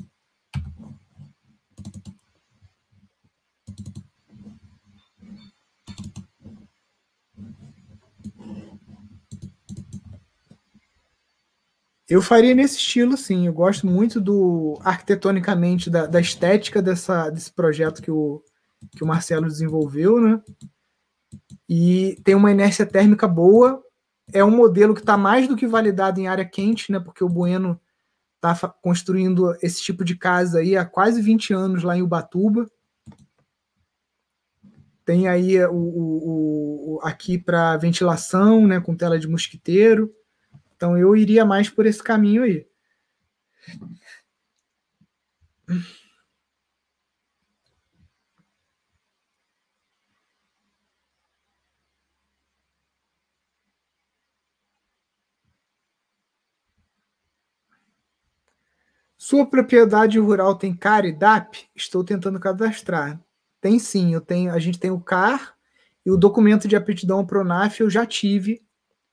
[12.12, 13.48] Eu faria nesse estilo, sim.
[13.48, 18.44] Eu gosto muito do arquitetonicamente da, da estética dessa, desse projeto que o,
[18.92, 20.42] que o Marcelo desenvolveu, né?
[21.74, 23.82] E tem uma inércia térmica boa.
[24.34, 27.00] É um modelo que está mais do que validado em área quente, né?
[27.00, 27.80] Porque o Bueno
[28.36, 32.70] está construindo esse tipo de casa aí há quase 20 anos lá em Ubatuba.
[35.06, 38.82] Tem aí o, o, o aqui para ventilação, né?
[38.82, 40.14] Com tela de mosquiteiro.
[40.76, 42.68] Então eu iria mais por esse caminho aí.
[59.32, 61.60] Sua propriedade rural tem CAR e DAP?
[61.74, 63.18] Estou tentando cadastrar.
[63.62, 65.56] Tem sim, eu tenho, a gente tem o CAR
[66.06, 68.62] e o documento de aptidão Pronaf eu já tive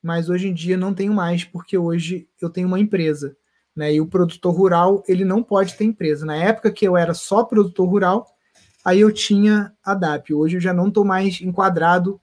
[0.03, 3.37] mas hoje em dia não tenho mais, porque hoje eu tenho uma empresa.
[3.77, 3.95] Né?
[3.95, 6.27] E o produtor rural, ele não pode ter empresa.
[6.27, 8.27] Na época que eu era só produtor rural,
[8.85, 10.35] aí eu tinha a DAP.
[10.35, 12.21] Hoje eu já não estou mais enquadrado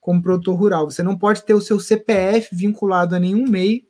[0.00, 0.90] como produtor rural.
[0.90, 3.86] Você não pode ter o seu CPF vinculado a nenhum MEI,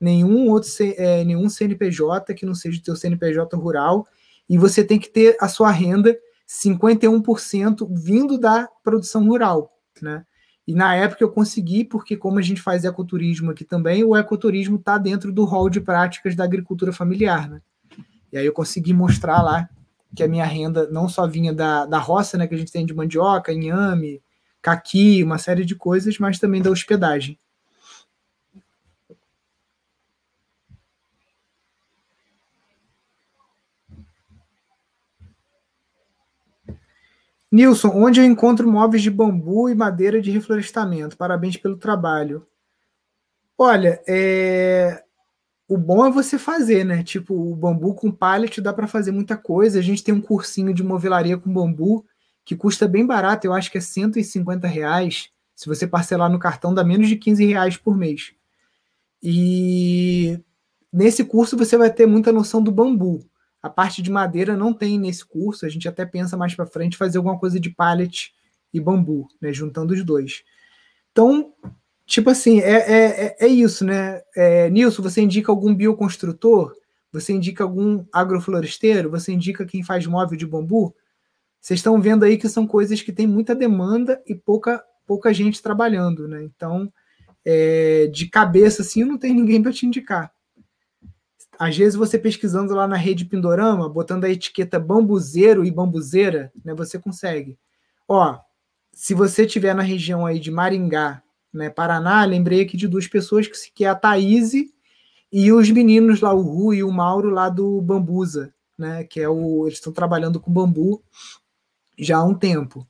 [0.00, 4.06] nenhum outro é, nenhum CNPJ que não seja o seu CNPJ rural,
[4.48, 6.16] e você tem que ter a sua renda
[6.48, 10.24] 51% vindo da produção rural, né?
[10.66, 14.76] E na época eu consegui, porque como a gente faz ecoturismo aqui também, o ecoturismo
[14.76, 17.60] está dentro do rol de práticas da agricultura familiar, né?
[18.32, 19.68] E aí eu consegui mostrar lá
[20.16, 22.86] que a minha renda não só vinha da, da roça, né, que a gente tem
[22.86, 24.22] de mandioca, inhame,
[24.62, 27.38] caqui, uma série de coisas, mas também da hospedagem.
[37.54, 41.16] Nilson, onde eu encontro móveis de bambu e madeira de reflorestamento?
[41.16, 42.44] Parabéns pelo trabalho.
[43.56, 45.04] Olha, é...
[45.68, 47.04] o bom é você fazer, né?
[47.04, 49.78] Tipo, o bambu com pallet dá para fazer muita coisa.
[49.78, 52.04] A gente tem um cursinho de movelaria com bambu
[52.44, 55.30] que custa bem barato, eu acho que é 150 reais.
[55.54, 58.32] Se você parcelar no cartão, dá menos de 15 reais por mês.
[59.22, 60.40] E
[60.92, 63.24] nesse curso você vai ter muita noção do bambu.
[63.64, 66.98] A parte de madeira não tem nesse curso, a gente até pensa mais para frente
[66.98, 68.30] fazer alguma coisa de pallet
[68.74, 70.42] e bambu, né, juntando os dois.
[71.10, 71.50] Então,
[72.04, 74.20] tipo assim, é, é, é, é isso, né?
[74.36, 76.74] É, Nilson, você indica algum bioconstrutor?
[77.10, 79.08] Você indica algum agrofloresteiro?
[79.08, 80.94] Você indica quem faz móvel de bambu?
[81.58, 85.62] Vocês estão vendo aí que são coisas que têm muita demanda e pouca, pouca gente
[85.62, 86.42] trabalhando, né?
[86.42, 86.92] Então,
[87.42, 90.33] é, de cabeça assim, não tem ninguém para te indicar
[91.58, 96.74] às vezes você pesquisando lá na rede Pindorama, botando a etiqueta bambuzeiro e bambuzeira, né,
[96.74, 97.58] você consegue.
[98.08, 98.38] Ó,
[98.92, 103.46] se você tiver na região aí de Maringá, né, Paraná, lembrei aqui de duas pessoas
[103.46, 104.52] que, que é a Thaís
[105.32, 109.28] e os meninos lá, o Ru e o Mauro lá do Bambusa, né, que é
[109.28, 111.02] o eles estão trabalhando com bambu
[111.98, 112.86] já há um tempo.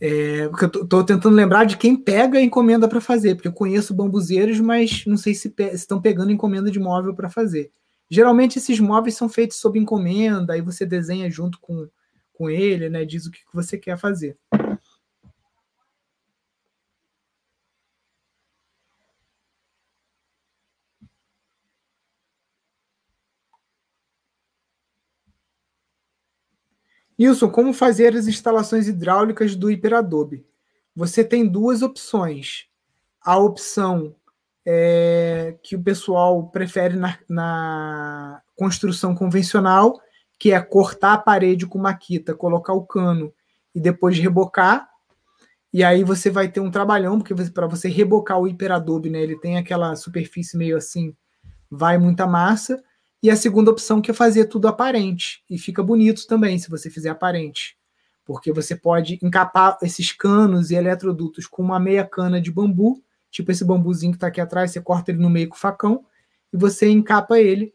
[0.00, 3.52] É, porque eu tô, tentando lembrar de quem pega a encomenda para fazer, porque eu
[3.52, 7.70] conheço bambuzeiros, mas não sei se, pe estão pegando encomenda de móvel para fazer.
[8.08, 11.88] Geralmente esses móveis são feitos sob encomenda, aí você desenha junto com,
[12.32, 13.04] com ele, né?
[13.04, 14.36] Diz o que você quer fazer.
[27.20, 30.42] Nilson, como fazer as instalações hidráulicas do HiperAdobe?
[30.96, 32.64] Você tem duas opções.
[33.20, 34.16] A opção
[34.64, 40.00] é, que o pessoal prefere na, na, construção convencional,
[40.38, 43.30] que é cortar a parede com maquita, colocar o cano
[43.74, 44.88] e depois rebocar.
[45.74, 49.38] E aí você vai ter um trabalhão, porque para você rebocar o HiperAdobe, né, ele
[49.38, 51.14] tem aquela superfície meio assim,
[51.70, 52.82] vai muita massa.
[53.22, 55.42] E a segunda opção que é fazer tudo aparente.
[55.48, 57.76] E fica bonito também se você fizer aparente.
[58.24, 63.50] Porque você pode encapar esses canos e eletrodutos com uma meia cana de bambu, tipo
[63.50, 66.04] esse bambuzinho que está aqui atrás, você corta ele no meio com o facão
[66.52, 67.74] e você encapa ele.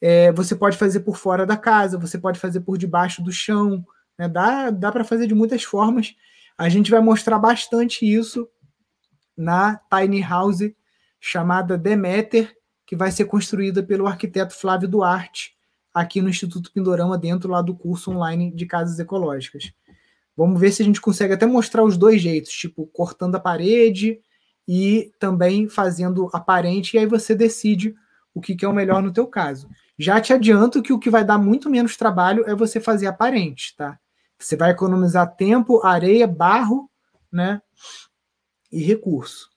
[0.00, 3.84] É, você pode fazer por fora da casa, você pode fazer por debaixo do chão.
[4.18, 4.28] Né?
[4.28, 6.14] Dá, dá para fazer de muitas formas.
[6.56, 8.48] A gente vai mostrar bastante isso
[9.36, 10.72] na tiny house
[11.18, 12.54] chamada Demeter,
[12.90, 15.56] que vai ser construída pelo arquiteto Flávio Duarte,
[15.94, 19.72] aqui no Instituto Pindorama, dentro lá do curso online de casas ecológicas.
[20.36, 24.20] Vamos ver se a gente consegue até mostrar os dois jeitos, tipo cortando a parede
[24.66, 27.94] e também fazendo aparente, e aí você decide
[28.34, 29.70] o que, que é o melhor no teu caso.
[29.96, 33.76] Já te adianto que o que vai dar muito menos trabalho é você fazer aparente,
[33.76, 34.00] tá?
[34.36, 36.90] Você vai economizar tempo, areia, barro,
[37.30, 37.62] né?
[38.72, 39.48] E recurso.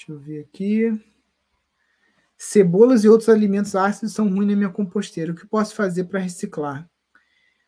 [0.00, 0.98] Deixa eu ver aqui.
[2.34, 5.30] Cebolas e outros alimentos ácidos são ruins na minha composteira.
[5.30, 6.88] O que posso fazer para reciclar?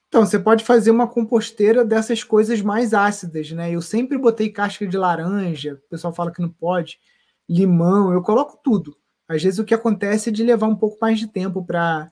[0.08, 3.70] Então, você pode fazer uma composteira dessas coisas mais ácidas, né?
[3.70, 6.98] Eu sempre botei casca de laranja, o pessoal fala que não pode,
[7.46, 8.96] limão, eu coloco tudo.
[9.28, 12.10] Às vezes o que acontece é de levar um pouco mais de tempo para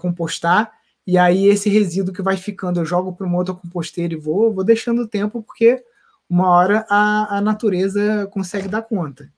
[0.00, 0.72] compostar,
[1.06, 4.52] e aí esse resíduo que vai ficando, eu jogo para uma outra composteira e vou,
[4.52, 5.84] vou deixando o tempo, porque
[6.28, 9.32] uma hora a, a natureza consegue dar conta.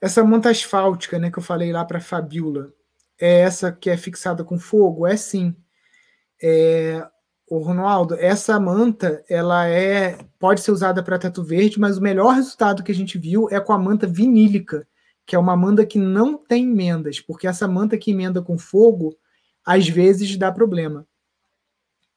[0.00, 2.72] Essa manta asfáltica, né, que eu falei lá para Fabiola,
[3.18, 5.06] é essa que é fixada com fogo?
[5.06, 5.56] É sim.
[6.42, 7.06] É,
[7.48, 12.34] o Ronaldo, essa manta, ela é pode ser usada para teto verde, mas o melhor
[12.34, 14.86] resultado que a gente viu é com a manta vinílica,
[15.24, 19.16] que é uma manta que não tem emendas, porque essa manta que emenda com fogo,
[19.64, 21.06] às vezes dá problema.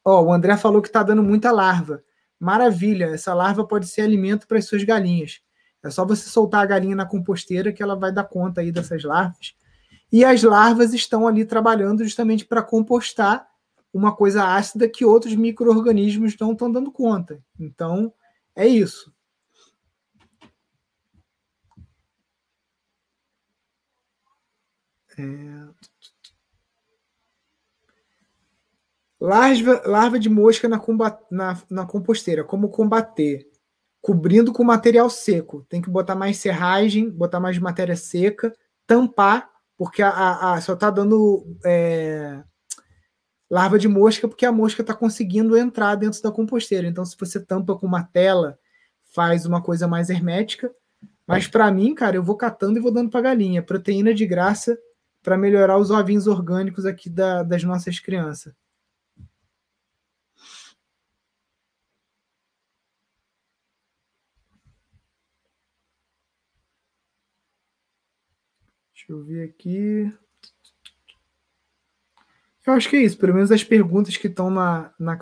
[0.03, 2.03] Ó, o André falou que está dando muita larva.
[2.39, 5.41] Maravilha, essa larva pode ser alimento para as suas galinhas.
[5.84, 9.03] É só você soltar a galinha na composteira que ela vai dar conta aí dessas
[9.03, 9.55] larvas.
[10.11, 13.47] E as larvas estão ali trabalhando justamente para compostar
[13.93, 17.41] uma coisa ácida que outros micro-organismos não estão dando conta.
[17.59, 18.13] Então,
[18.55, 19.13] é isso.
[25.17, 25.69] É...
[29.19, 32.43] Larva, larva de mosca na, combat, na, na composteira.
[32.43, 33.49] Como combater?
[34.01, 35.65] Cobrindo com material seco.
[35.69, 38.53] Tem que botar mais serragem, botar mais matéria seca,
[38.87, 42.43] tampar, porque a, a, a só está dando é,
[43.49, 46.87] larva de mosca porque a mosca está conseguindo entrar dentro da composteira.
[46.87, 48.57] Então, se você tampa com uma tela,
[49.13, 50.71] faz uma coisa mais hermética.
[51.25, 53.61] Mas para mim, cara, eu vou catando e vou dando para galinha.
[53.61, 54.77] Proteína de graça
[55.21, 58.53] para melhorar os ovinhos orgânicos aqui da, das nossas crianças.
[68.99, 70.13] Deixa eu ver aqui.
[72.67, 73.17] Eu acho que é isso.
[73.17, 75.17] Pelo menos as perguntas que estão na, na,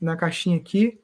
[0.00, 0.98] na caixinha aqui.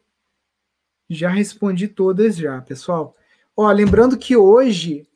[1.08, 3.14] Já respondi todas já, pessoal.
[3.54, 5.06] Ó, lembrando que hoje,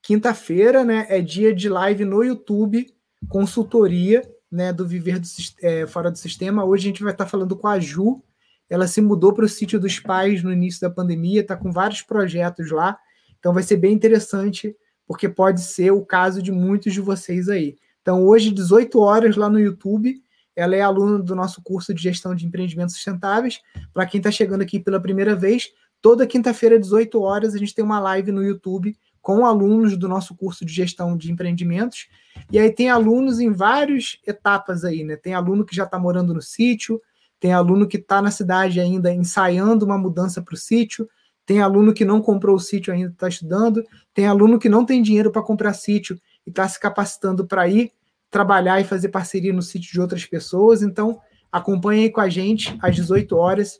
[0.00, 2.90] quinta-feira, né, é dia de live no YouTube,
[3.28, 5.28] consultoria, né, do Viver do,
[5.60, 6.64] é, Fora do Sistema.
[6.64, 8.24] Hoje a gente vai estar falando com a Ju.
[8.70, 12.00] Ela se mudou para o sítio dos pais no início da pandemia, está com vários
[12.00, 12.98] projetos lá.
[13.38, 14.74] Então vai ser bem interessante,
[15.06, 17.76] porque pode ser o caso de muitos de vocês aí.
[18.02, 20.22] Então, hoje, 18 horas lá no YouTube,
[20.54, 23.60] ela é aluna do nosso curso de gestão de empreendimentos sustentáveis.
[23.92, 27.84] Para quem está chegando aqui pela primeira vez, toda quinta-feira, 18 horas, a gente tem
[27.84, 32.08] uma live no YouTube com alunos do nosso curso de gestão de empreendimentos.
[32.52, 35.16] E aí tem alunos em várias etapas aí, né?
[35.16, 37.00] Tem aluno que já está morando no sítio,
[37.40, 41.08] tem aluno que está na cidade ainda ensaiando uma mudança para o sítio,
[41.46, 45.02] tem aluno que não comprou o sítio ainda está estudando, tem aluno que não tem
[45.02, 47.92] dinheiro para comprar sítio e está se capacitando para ir
[48.30, 50.82] trabalhar e fazer parceria no sítio de outras pessoas.
[50.82, 51.20] Então,
[51.52, 53.78] acompanhe aí com a gente às 18 horas,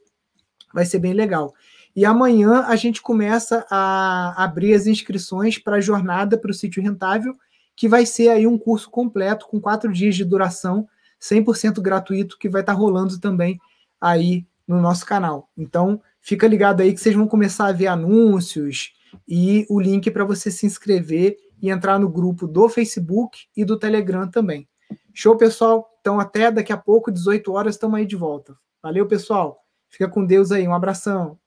[0.72, 1.54] vai ser bem legal.
[1.96, 6.82] E amanhã a gente começa a abrir as inscrições para a jornada para o sítio
[6.82, 7.34] rentável,
[7.76, 10.86] que vai ser aí um curso completo com quatro dias de duração,
[11.20, 13.58] 100% gratuito, que vai estar tá rolando também
[14.00, 15.48] aí no nosso canal.
[15.56, 18.94] Então, fica ligado aí que vocês vão começar a ver anúncios
[19.28, 23.78] e o link para você se inscrever e entrar no grupo do Facebook e do
[23.78, 24.66] Telegram também.
[25.12, 25.86] Show, pessoal?
[26.00, 28.56] Então, até daqui a pouco, 18 horas, estamos aí de volta.
[28.82, 29.60] Valeu, pessoal.
[29.88, 30.66] Fica com Deus aí.
[30.66, 31.38] Um abração.